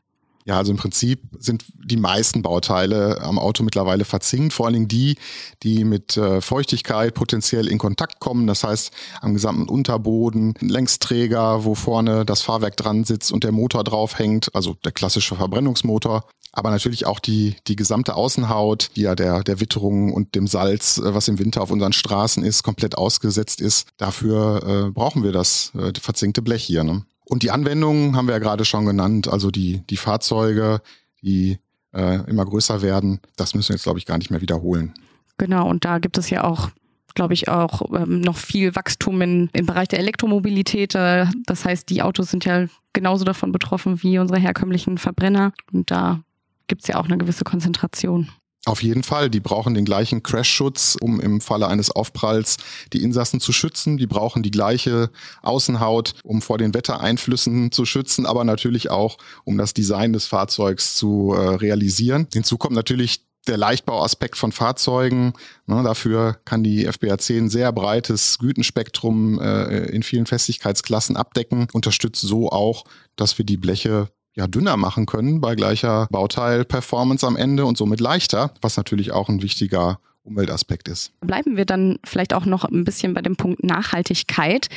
Ja, 0.49 0.57
also 0.57 0.71
im 0.71 0.79
Prinzip 0.79 1.19
sind 1.37 1.63
die 1.75 1.95
meisten 1.95 2.41
Bauteile 2.41 3.21
am 3.21 3.37
Auto 3.37 3.61
mittlerweile 3.61 4.03
verzinkt, 4.03 4.51
vor 4.51 4.65
allen 4.65 4.73
Dingen 4.73 4.87
die, 4.87 5.15
die 5.61 5.83
mit 5.83 6.17
äh, 6.17 6.41
Feuchtigkeit 6.41 7.13
potenziell 7.13 7.67
in 7.67 7.77
Kontakt 7.77 8.19
kommen. 8.19 8.47
Das 8.47 8.63
heißt, 8.63 8.91
am 9.21 9.35
gesamten 9.35 9.69
Unterboden, 9.69 10.55
Längsträger, 10.59 11.65
wo 11.65 11.75
vorne 11.75 12.25
das 12.25 12.41
Fahrwerk 12.41 12.75
dran 12.77 13.03
sitzt 13.03 13.31
und 13.31 13.43
der 13.43 13.51
Motor 13.51 13.83
draufhängt, 13.83 14.49
also 14.55 14.73
der 14.83 14.91
klassische 14.91 15.35
Verbrennungsmotor. 15.35 16.23
Aber 16.51 16.71
natürlich 16.71 17.05
auch 17.05 17.19
die, 17.19 17.55
die 17.67 17.75
gesamte 17.75 18.15
Außenhaut, 18.15 18.89
die 18.95 19.01
ja 19.01 19.13
der, 19.13 19.43
der 19.43 19.59
Witterung 19.59 20.11
und 20.13 20.33
dem 20.33 20.47
Salz, 20.47 20.97
äh, 20.97 21.13
was 21.13 21.27
im 21.27 21.37
Winter 21.37 21.61
auf 21.61 21.69
unseren 21.69 21.93
Straßen 21.93 22.43
ist, 22.43 22.63
komplett 22.63 22.97
ausgesetzt 22.97 23.61
ist. 23.61 23.89
Dafür 23.97 24.87
äh, 24.87 24.89
brauchen 24.89 25.21
wir 25.21 25.31
das 25.31 25.71
äh, 25.75 25.91
verzinkte 26.01 26.41
Blech 26.41 26.63
hier. 26.63 26.83
Ne? 26.83 27.03
Und 27.29 27.43
die 27.43 27.51
Anwendungen 27.51 28.15
haben 28.15 28.27
wir 28.27 28.33
ja 28.33 28.39
gerade 28.39 28.65
schon 28.65 28.85
genannt, 28.85 29.27
also 29.27 29.51
die, 29.51 29.83
die 29.89 29.97
Fahrzeuge, 29.97 30.81
die 31.21 31.59
äh, 31.93 32.27
immer 32.29 32.43
größer 32.43 32.81
werden, 32.81 33.19
das 33.37 33.53
müssen 33.53 33.69
wir 33.69 33.75
jetzt, 33.75 33.83
glaube 33.83 33.99
ich, 33.99 34.05
gar 34.05 34.17
nicht 34.17 34.31
mehr 34.31 34.41
wiederholen. 34.41 34.93
Genau, 35.37 35.69
und 35.69 35.85
da 35.85 35.99
gibt 35.99 36.17
es 36.17 36.29
ja 36.29 36.43
auch 36.43 36.69
glaube 37.15 37.33
ich, 37.33 37.49
auch 37.49 37.81
ähm, 37.93 38.21
noch 38.21 38.37
viel 38.37 38.75
Wachstum 38.75 39.21
in, 39.21 39.49
im 39.51 39.65
Bereich 39.65 39.89
der 39.89 39.99
Elektromobilität. 39.99 40.95
Äh, 40.95 41.25
das 41.45 41.65
heißt, 41.65 41.89
die 41.89 42.01
Autos 42.01 42.31
sind 42.31 42.45
ja 42.45 42.67
genauso 42.93 43.25
davon 43.25 43.51
betroffen 43.51 44.01
wie 44.03 44.19
unsere 44.19 44.39
herkömmlichen 44.39 44.97
Verbrenner. 44.97 45.51
Und 45.73 45.91
da 45.91 46.21
gibt 46.67 46.83
es 46.83 46.87
ja 46.87 46.97
auch 46.97 47.05
eine 47.05 47.17
gewisse 47.17 47.43
Konzentration. 47.43 48.29
Auf 48.65 48.83
jeden 48.83 49.03
Fall, 49.03 49.29
die 49.29 49.39
brauchen 49.39 49.73
den 49.73 49.85
gleichen 49.85 50.21
Crashschutz, 50.21 50.97
um 50.99 51.21
im 51.21 51.39
Falle 51.39 51.67
eines 51.67 51.91
Aufpralls 51.91 52.57
die 52.91 53.01
Insassen 53.01 53.39
zu 53.39 53.53
schützen. 53.53 53.97
Die 53.97 54.05
brauchen 54.05 54.43
die 54.43 54.51
gleiche 54.51 55.09
Außenhaut, 55.41 56.15
um 56.23 56.41
vor 56.41 56.57
den 56.57 56.73
Wettereinflüssen 56.73 57.71
zu 57.71 57.85
schützen, 57.85 58.25
aber 58.25 58.43
natürlich 58.43 58.91
auch, 58.91 59.17
um 59.45 59.57
das 59.57 59.73
Design 59.73 60.11
des 60.11 60.25
Fahrzeugs 60.25 60.95
zu 60.95 61.33
äh, 61.33 61.55
realisieren. 61.55 62.27
Hinzu 62.33 62.57
kommt 62.57 62.75
natürlich 62.75 63.21
der 63.47 63.57
Leichtbauaspekt 63.57 64.37
von 64.37 64.51
Fahrzeugen. 64.51 65.33
Ne, 65.65 65.81
dafür 65.83 66.37
kann 66.45 66.63
die 66.63 66.85
FBA 66.85 67.17
10 67.17 67.49
sehr 67.49 67.71
breites 67.71 68.39
Gütenspektrum 68.39 69.39
äh, 69.39 69.85
in 69.85 70.03
vielen 70.03 70.25
Festigkeitsklassen 70.25 71.15
abdecken, 71.15 71.67
unterstützt 71.71 72.21
so 72.21 72.49
auch, 72.49 72.83
dass 73.15 73.37
wir 73.37 73.45
die 73.45 73.57
Bleche 73.57 74.09
ja, 74.35 74.47
dünner 74.47 74.77
machen 74.77 75.05
können 75.05 75.41
bei 75.41 75.55
gleicher 75.55 76.07
Bauteil-Performance 76.11 77.25
am 77.25 77.35
Ende 77.35 77.65
und 77.65 77.77
somit 77.77 77.99
leichter, 77.99 78.53
was 78.61 78.77
natürlich 78.77 79.11
auch 79.11 79.29
ein 79.29 79.41
wichtiger 79.41 79.99
Umweltaspekt 80.23 80.87
ist. 80.87 81.11
Bleiben 81.21 81.57
wir 81.57 81.65
dann 81.65 81.97
vielleicht 82.03 82.33
auch 82.33 82.45
noch 82.45 82.63
ein 82.63 82.83
bisschen 82.83 83.13
bei 83.13 83.21
dem 83.21 83.35
Punkt 83.35 83.63
Nachhaltigkeit. 83.63 84.69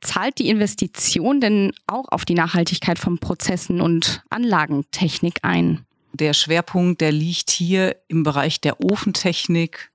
Zahlt 0.00 0.38
die 0.38 0.48
Investition 0.48 1.40
denn 1.40 1.72
auch 1.86 2.08
auf 2.08 2.24
die 2.24 2.34
Nachhaltigkeit 2.34 2.98
von 2.98 3.18
Prozessen 3.18 3.80
und 3.80 4.22
Anlagentechnik 4.28 5.40
ein? 5.42 5.84
Der 6.12 6.34
Schwerpunkt, 6.34 7.00
der 7.00 7.12
liegt 7.12 7.50
hier 7.50 7.96
im 8.08 8.22
Bereich 8.22 8.60
der 8.60 8.80
Ofentechnik. 8.80 9.90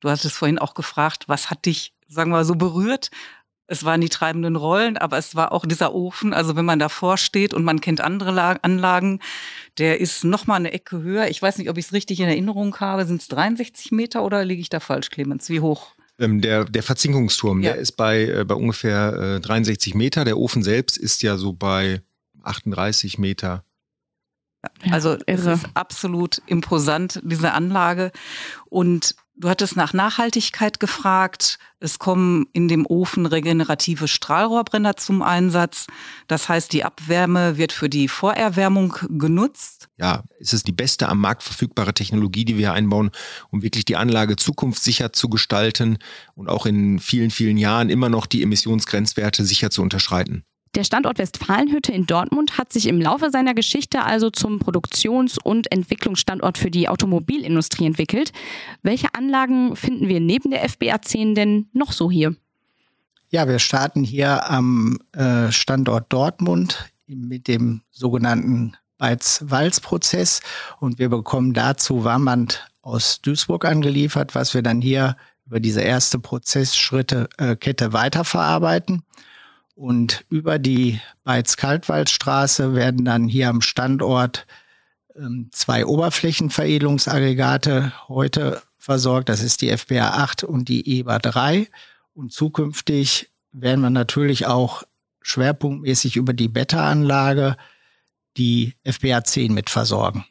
Du 0.00 0.08
hast 0.08 0.24
es 0.24 0.32
vorhin 0.32 0.58
auch 0.58 0.74
gefragt, 0.74 1.24
was 1.28 1.50
hat 1.50 1.66
dich, 1.66 1.92
sagen 2.08 2.30
wir 2.30 2.38
mal, 2.38 2.44
so 2.44 2.54
berührt? 2.54 3.10
Es 3.72 3.84
waren 3.84 4.02
die 4.02 4.10
treibenden 4.10 4.56
Rollen, 4.56 4.98
aber 4.98 5.16
es 5.16 5.34
war 5.34 5.50
auch 5.50 5.64
dieser 5.64 5.94
Ofen. 5.94 6.34
Also 6.34 6.56
wenn 6.56 6.66
man 6.66 6.78
davor 6.78 7.16
steht 7.16 7.54
und 7.54 7.64
man 7.64 7.80
kennt 7.80 8.02
andere 8.02 8.62
Anlagen, 8.62 9.20
der 9.78 9.98
ist 9.98 10.24
noch 10.24 10.46
mal 10.46 10.56
eine 10.56 10.74
Ecke 10.74 11.00
höher. 11.00 11.28
Ich 11.28 11.40
weiß 11.40 11.56
nicht, 11.56 11.70
ob 11.70 11.78
ich 11.78 11.86
es 11.86 11.94
richtig 11.94 12.20
in 12.20 12.28
Erinnerung 12.28 12.76
habe. 12.80 13.06
Sind 13.06 13.22
es 13.22 13.28
63 13.28 13.90
Meter 13.90 14.24
oder 14.24 14.44
liege 14.44 14.60
ich 14.60 14.68
da 14.68 14.78
falsch, 14.78 15.08
Clemens? 15.08 15.48
Wie 15.48 15.60
hoch? 15.60 15.94
Ähm, 16.18 16.42
der, 16.42 16.66
der 16.66 16.82
Verzinkungsturm, 16.82 17.62
ja. 17.62 17.72
der 17.72 17.80
ist 17.80 17.92
bei, 17.92 18.26
äh, 18.26 18.44
bei 18.44 18.56
ungefähr 18.56 19.36
äh, 19.36 19.40
63 19.40 19.94
Meter. 19.94 20.26
Der 20.26 20.36
Ofen 20.36 20.62
selbst 20.62 20.98
ist 20.98 21.22
ja 21.22 21.38
so 21.38 21.54
bei 21.54 22.02
38 22.42 23.16
Meter. 23.16 23.64
Also 24.90 25.16
es 25.24 25.46
ist 25.46 25.64
absolut 25.72 26.42
imposant, 26.44 27.20
diese 27.24 27.54
Anlage. 27.54 28.12
Und 28.68 29.16
du 29.42 29.48
hattest 29.48 29.76
nach 29.76 29.92
Nachhaltigkeit 29.92 30.80
gefragt. 30.80 31.58
Es 31.80 31.98
kommen 31.98 32.46
in 32.52 32.68
dem 32.68 32.86
Ofen 32.86 33.26
regenerative 33.26 34.06
Strahlrohrbrenner 34.06 34.96
zum 34.96 35.20
Einsatz. 35.20 35.86
Das 36.28 36.48
heißt, 36.48 36.72
die 36.72 36.84
Abwärme 36.84 37.58
wird 37.58 37.72
für 37.72 37.88
die 37.88 38.06
Vorerwärmung 38.06 38.94
genutzt. 39.08 39.88
Ja, 39.98 40.22
es 40.40 40.52
ist 40.52 40.68
die 40.68 40.72
beste 40.72 41.08
am 41.08 41.18
Markt 41.18 41.42
verfügbare 41.42 41.92
Technologie, 41.92 42.44
die 42.44 42.56
wir 42.56 42.72
einbauen, 42.72 43.10
um 43.50 43.62
wirklich 43.62 43.84
die 43.84 43.96
Anlage 43.96 44.36
zukunftssicher 44.36 45.12
zu 45.12 45.28
gestalten 45.28 45.98
und 46.34 46.48
auch 46.48 46.64
in 46.64 47.00
vielen, 47.00 47.30
vielen 47.30 47.56
Jahren 47.56 47.90
immer 47.90 48.08
noch 48.08 48.26
die 48.26 48.42
Emissionsgrenzwerte 48.42 49.44
sicher 49.44 49.70
zu 49.70 49.82
unterschreiten. 49.82 50.44
Der 50.74 50.84
Standort 50.84 51.18
Westfalenhütte 51.18 51.92
in 51.92 52.06
Dortmund 52.06 52.56
hat 52.56 52.72
sich 52.72 52.86
im 52.86 52.98
Laufe 52.98 53.30
seiner 53.30 53.52
Geschichte 53.52 54.04
also 54.04 54.30
zum 54.30 54.58
Produktions- 54.58 55.36
und 55.36 55.70
Entwicklungsstandort 55.70 56.56
für 56.56 56.70
die 56.70 56.88
Automobilindustrie 56.88 57.84
entwickelt. 57.84 58.32
Welche 58.82 59.14
Anlagen 59.14 59.76
finden 59.76 60.08
wir 60.08 60.18
neben 60.18 60.50
der 60.50 60.66
FBA 60.66 61.02
10 61.02 61.34
denn 61.34 61.68
noch 61.74 61.92
so 61.92 62.10
hier? 62.10 62.34
Ja, 63.28 63.46
wir 63.48 63.58
starten 63.58 64.02
hier 64.02 64.48
am 64.50 64.98
äh, 65.12 65.52
Standort 65.52 66.10
Dortmund 66.10 66.90
mit 67.06 67.48
dem 67.48 67.82
sogenannten 67.90 68.74
Beiz-Walz-Prozess 68.96 70.40
und 70.80 70.98
wir 70.98 71.10
bekommen 71.10 71.52
dazu 71.52 72.04
Warmband 72.04 72.66
aus 72.80 73.20
Duisburg 73.20 73.66
angeliefert, 73.66 74.34
was 74.34 74.54
wir 74.54 74.62
dann 74.62 74.80
hier 74.80 75.16
über 75.44 75.60
diese 75.60 75.82
erste 75.82 76.18
Prozessschritte 76.18 77.28
äh, 77.36 77.56
Kette 77.56 77.92
weiterverarbeiten. 77.92 79.02
Und 79.74 80.24
über 80.28 80.58
die 80.58 81.00
Beiz-Kaltwaldstraße 81.24 82.74
werden 82.74 83.04
dann 83.04 83.26
hier 83.26 83.48
am 83.48 83.62
Standort 83.62 84.46
ähm, 85.16 85.48
zwei 85.52 85.86
Oberflächenveredelungsaggregate 85.86 87.92
heute 88.08 88.62
versorgt. 88.78 89.28
Das 89.28 89.42
ist 89.42 89.62
die 89.62 89.76
FBA 89.76 90.22
8 90.22 90.44
und 90.44 90.68
die 90.68 90.98
EBA 90.98 91.18
3. 91.18 91.68
Und 92.14 92.32
zukünftig 92.32 93.30
werden 93.52 93.80
wir 93.80 93.90
natürlich 93.90 94.46
auch 94.46 94.84
schwerpunktmäßig 95.22 96.16
über 96.16 96.32
die 96.32 96.48
Beta-Anlage 96.48 97.56
die 98.36 98.74
FBA 98.84 99.24
10 99.24 99.52
mit 99.52 99.70
versorgen. 99.70 100.24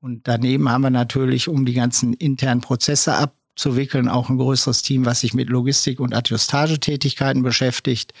Und 0.00 0.28
daneben 0.28 0.70
haben 0.70 0.82
wir 0.82 0.90
natürlich, 0.90 1.48
um 1.48 1.66
die 1.66 1.72
ganzen 1.72 2.12
internen 2.12 2.60
Prozesse 2.60 3.16
abzuwickeln, 3.16 4.08
auch 4.08 4.28
ein 4.28 4.36
größeres 4.36 4.82
Team, 4.82 5.06
was 5.06 5.20
sich 5.20 5.34
mit 5.34 5.48
Logistik 5.48 5.98
und 5.98 6.14
Adjustagetätigkeiten 6.14 7.42
beschäftigt. 7.42 8.12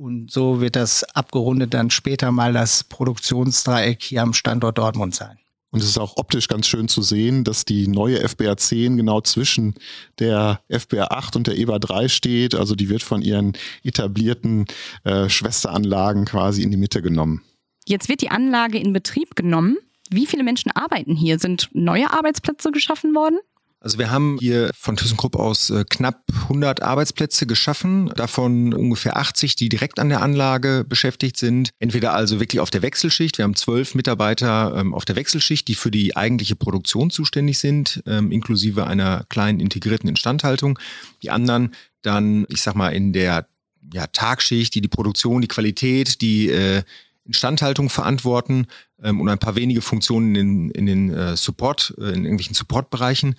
Und 0.00 0.30
so 0.30 0.62
wird 0.62 0.76
das 0.76 1.04
abgerundet 1.04 1.74
dann 1.74 1.90
später 1.90 2.32
mal 2.32 2.54
das 2.54 2.84
Produktionsdreieck 2.84 4.02
hier 4.02 4.22
am 4.22 4.32
Standort 4.32 4.78
Dortmund 4.78 5.14
sein. 5.14 5.36
Und 5.72 5.82
es 5.82 5.90
ist 5.90 5.98
auch 5.98 6.16
optisch 6.16 6.48
ganz 6.48 6.66
schön 6.68 6.88
zu 6.88 7.02
sehen, 7.02 7.44
dass 7.44 7.66
die 7.66 7.86
neue 7.86 8.26
FBA 8.26 8.56
10 8.56 8.96
genau 8.96 9.20
zwischen 9.20 9.74
der 10.18 10.62
FBA 10.70 11.08
8 11.10 11.36
und 11.36 11.48
der 11.48 11.58
EBA 11.58 11.78
3 11.78 12.08
steht. 12.08 12.54
Also 12.54 12.74
die 12.74 12.88
wird 12.88 13.02
von 13.02 13.20
ihren 13.20 13.52
etablierten 13.84 14.64
äh, 15.04 15.28
Schwesteranlagen 15.28 16.24
quasi 16.24 16.62
in 16.62 16.70
die 16.70 16.78
Mitte 16.78 17.02
genommen. 17.02 17.42
Jetzt 17.86 18.08
wird 18.08 18.22
die 18.22 18.30
Anlage 18.30 18.78
in 18.78 18.94
Betrieb 18.94 19.36
genommen. 19.36 19.76
Wie 20.08 20.24
viele 20.24 20.44
Menschen 20.44 20.72
arbeiten 20.72 21.14
hier? 21.14 21.38
Sind 21.38 21.68
neue 21.74 22.10
Arbeitsplätze 22.10 22.70
geschaffen 22.70 23.14
worden? 23.14 23.38
Also 23.82 23.98
wir 23.98 24.10
haben 24.10 24.36
hier 24.38 24.70
von 24.74 24.96
ThyssenKrupp 24.96 25.36
aus 25.36 25.70
äh, 25.70 25.84
knapp 25.88 26.22
100 26.42 26.82
Arbeitsplätze 26.82 27.46
geschaffen, 27.46 28.12
davon 28.14 28.74
ungefähr 28.74 29.16
80, 29.16 29.56
die 29.56 29.70
direkt 29.70 29.98
an 29.98 30.10
der 30.10 30.20
Anlage 30.20 30.84
beschäftigt 30.86 31.38
sind. 31.38 31.70
Entweder 31.78 32.12
also 32.12 32.40
wirklich 32.40 32.60
auf 32.60 32.68
der 32.68 32.82
Wechselschicht. 32.82 33.38
Wir 33.38 33.44
haben 33.44 33.56
zwölf 33.56 33.94
Mitarbeiter 33.94 34.74
ähm, 34.76 34.92
auf 34.92 35.06
der 35.06 35.16
Wechselschicht, 35.16 35.66
die 35.66 35.74
für 35.74 35.90
die 35.90 36.14
eigentliche 36.14 36.56
Produktion 36.56 37.08
zuständig 37.08 37.58
sind, 37.58 38.02
ähm, 38.06 38.30
inklusive 38.30 38.86
einer 38.86 39.24
kleinen 39.30 39.60
integrierten 39.60 40.10
Instandhaltung. 40.10 40.78
Die 41.22 41.30
anderen 41.30 41.74
dann, 42.02 42.44
ich 42.50 42.60
sag 42.60 42.74
mal, 42.74 42.90
in 42.90 43.14
der 43.14 43.46
ja, 43.94 44.06
Tagschicht, 44.08 44.74
die 44.74 44.82
die 44.82 44.88
Produktion, 44.88 45.40
die 45.40 45.48
Qualität, 45.48 46.20
die 46.20 46.50
äh, 46.50 46.82
Instandhaltung 47.24 47.88
verantworten 47.88 48.66
ähm, 49.02 49.22
und 49.22 49.28
ein 49.30 49.38
paar 49.38 49.56
wenige 49.56 49.80
Funktionen 49.80 50.34
in, 50.34 50.70
in 50.70 50.84
den 50.84 51.14
äh, 51.14 51.34
Support, 51.34 51.94
äh, 51.96 52.10
in 52.10 52.24
irgendwelchen 52.24 52.54
Supportbereichen 52.54 53.36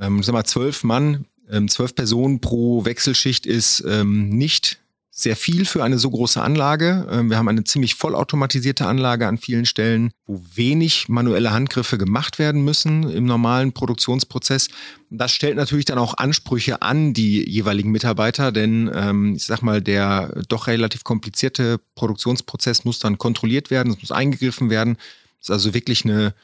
ähm, 0.00 0.22
sag 0.22 0.32
mal, 0.32 0.44
zwölf 0.44 0.84
Mann, 0.84 1.26
ähm, 1.50 1.68
zwölf 1.68 1.94
Personen 1.94 2.40
pro 2.40 2.84
Wechselschicht 2.84 3.46
ist 3.46 3.84
ähm, 3.86 4.28
nicht 4.30 4.82
sehr 5.14 5.36
viel 5.36 5.66
für 5.66 5.84
eine 5.84 5.98
so 5.98 6.10
große 6.10 6.40
Anlage. 6.40 7.06
Ähm, 7.10 7.28
wir 7.28 7.36
haben 7.36 7.48
eine 7.48 7.64
ziemlich 7.64 7.96
vollautomatisierte 7.96 8.86
Anlage 8.86 9.28
an 9.28 9.36
vielen 9.36 9.66
Stellen, 9.66 10.10
wo 10.26 10.42
wenig 10.54 11.10
manuelle 11.10 11.52
Handgriffe 11.52 11.98
gemacht 11.98 12.38
werden 12.38 12.64
müssen 12.64 13.08
im 13.10 13.26
normalen 13.26 13.72
Produktionsprozess. 13.72 14.68
Das 15.10 15.32
stellt 15.32 15.56
natürlich 15.56 15.84
dann 15.84 15.98
auch 15.98 16.16
Ansprüche 16.16 16.80
an 16.80 17.12
die 17.12 17.46
jeweiligen 17.48 17.90
Mitarbeiter, 17.90 18.52
denn 18.52 18.90
ähm, 18.94 19.34
ich 19.36 19.44
sag 19.44 19.60
mal, 19.60 19.82
der 19.82 20.42
doch 20.48 20.66
relativ 20.66 21.04
komplizierte 21.04 21.78
Produktionsprozess 21.94 22.86
muss 22.86 22.98
dann 22.98 23.18
kontrolliert 23.18 23.70
werden, 23.70 23.92
es 23.92 24.00
muss 24.00 24.12
eingegriffen 24.12 24.70
werden. 24.70 24.96
Das 25.40 25.48
ist 25.48 25.50
also 25.50 25.74
wirklich 25.74 26.06
eine 26.06 26.34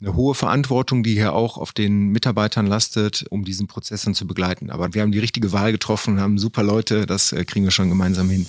eine 0.00 0.14
hohe 0.14 0.34
Verantwortung, 0.34 1.02
die 1.02 1.14
hier 1.14 1.32
auch 1.32 1.58
auf 1.58 1.72
den 1.72 2.08
Mitarbeitern 2.08 2.66
lastet, 2.66 3.26
um 3.30 3.44
diesen 3.44 3.66
Prozess 3.66 4.02
dann 4.02 4.14
zu 4.14 4.26
begleiten. 4.26 4.70
Aber 4.70 4.94
wir 4.94 5.02
haben 5.02 5.10
die 5.10 5.18
richtige 5.18 5.52
Wahl 5.52 5.72
getroffen, 5.72 6.20
haben 6.20 6.38
super 6.38 6.62
Leute, 6.62 7.06
das 7.06 7.32
äh, 7.32 7.44
kriegen 7.44 7.64
wir 7.64 7.72
schon 7.72 7.88
gemeinsam 7.88 8.30
hin. 8.30 8.46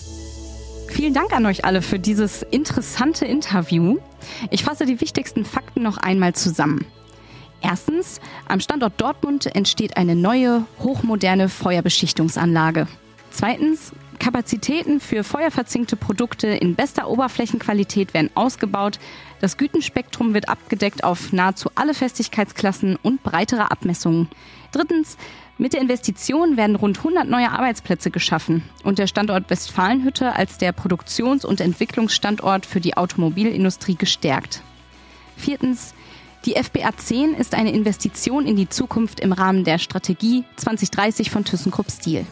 Vielen 0.90 1.14
Dank 1.14 1.34
an 1.34 1.46
euch 1.46 1.66
alle 1.66 1.82
für 1.82 2.00
dieses 2.00 2.44
interessante 2.44 3.26
Interview. 3.26 3.98
Ich 4.52 4.64
fasse 4.64 4.86
die 4.86 5.02
wichtigsten 5.02 5.46
Fakten 5.46 5.82
noch 5.82 5.98
einmal 5.98 6.34
zusammen. 6.34 6.86
Erstens, 7.62 8.22
am 8.48 8.60
Standort 8.60 9.00
Dortmund 9.02 9.54
entsteht 9.56 9.98
eine 9.98 10.16
neue, 10.16 10.66
hochmoderne 10.80 11.50
Feuerbeschichtungsanlage. 11.50 12.88
Zweitens, 13.32 13.92
Kapazitäten 14.20 15.00
für 15.00 15.24
feuerverzinkte 15.24 15.96
Produkte 15.96 16.48
in 16.48 16.76
bester 16.76 17.10
Oberflächenqualität 17.10 18.14
werden 18.14 18.30
ausgebaut. 18.36 19.00
Das 19.40 19.58
Gütenspektrum 19.58 20.34
wird 20.34 20.50
abgedeckt 20.50 21.04
auf 21.04 21.32
nahezu 21.32 21.70
alle 21.76 21.94
Festigkeitsklassen 21.94 22.98
und 23.02 23.24
breitere 23.24 23.72
Abmessungen. 23.72 24.28
Drittens, 24.72 25.18
mit 25.58 25.74
der 25.74 25.82
Investition 25.82 26.58
werden 26.58 26.76
rund 26.76 27.00
100 27.00 27.28
neue 27.28 27.52
Arbeitsplätze 27.52 28.12
geschaffen 28.12 28.64
und 28.84 28.98
der 28.98 29.08
Standort 29.08 29.50
Westfalenhütte 29.50 30.36
als 30.36 30.58
der 30.58 30.72
Produktions- 30.72 31.46
und 31.46 31.60
Entwicklungsstandort 31.60 32.66
für 32.66 32.80
die 32.80 32.96
Automobilindustrie 32.96 33.96
gestärkt. 33.96 34.62
Viertens, 35.36 35.94
die 36.46 36.56
FBA 36.56 36.96
10 36.96 37.34
ist 37.34 37.54
eine 37.54 37.74
Investition 37.74 38.46
in 38.46 38.56
die 38.56 38.70
Zukunft 38.70 39.20
im 39.20 39.34
Rahmen 39.34 39.66
der 39.66 39.80
Strategie 39.80 40.46
2030 40.56 41.30
von 41.30 41.44
ThyssenKrupp 41.44 41.92
Steel. 41.92 42.26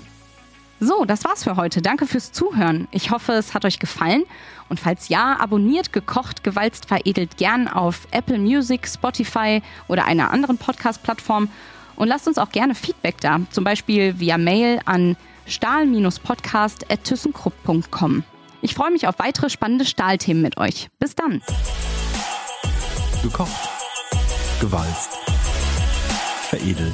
So, 0.80 1.06
das 1.06 1.24
war's 1.24 1.44
für 1.44 1.56
heute. 1.56 1.82
Danke 1.82 2.06
fürs 2.06 2.32
Zuhören. 2.32 2.88
Ich 2.92 3.10
hoffe, 3.10 3.32
es 3.34 3.56
hat 3.56 3.66
euch 3.66 3.80
gefallen. 3.80 4.24
Und 4.70 4.80
falls 4.80 5.10
ja, 5.10 5.36
abonniert 5.40 5.92
gekocht, 5.92 6.44
gewalzt, 6.44 6.86
veredelt 6.86 7.38
gern 7.38 7.68
auf 7.68 8.08
Apple 8.12 8.38
Music, 8.38 8.88
Spotify 8.88 9.64
oder 9.88 10.06
einer 10.06 10.30
anderen 10.32 10.58
Podcast-Plattform. 10.58 11.50
Und 11.96 12.08
lasst 12.08 12.28
uns 12.28 12.38
auch 12.38 12.52
gerne 12.52 12.76
Feedback 12.76 13.20
da, 13.22 13.40
zum 13.50 13.64
Beispiel 13.64 14.20
via 14.20 14.38
Mail 14.38 14.80
an 14.86 15.18
stahl-podcast.thyssenkrupp.com. 15.48 18.24
Ich 18.62 18.76
freue 18.76 18.92
mich 18.92 19.08
auf 19.08 19.18
weitere 19.20 19.50
spannende 19.50 19.86
Stahlthemen 19.86 20.44
mit 20.44 20.58
euch. 20.58 20.90
Bis 21.00 21.16
dann. 21.16 21.42
Gekocht. 23.24 23.70
Gewalzt. 24.60 25.18
Veredelt. 26.50 26.94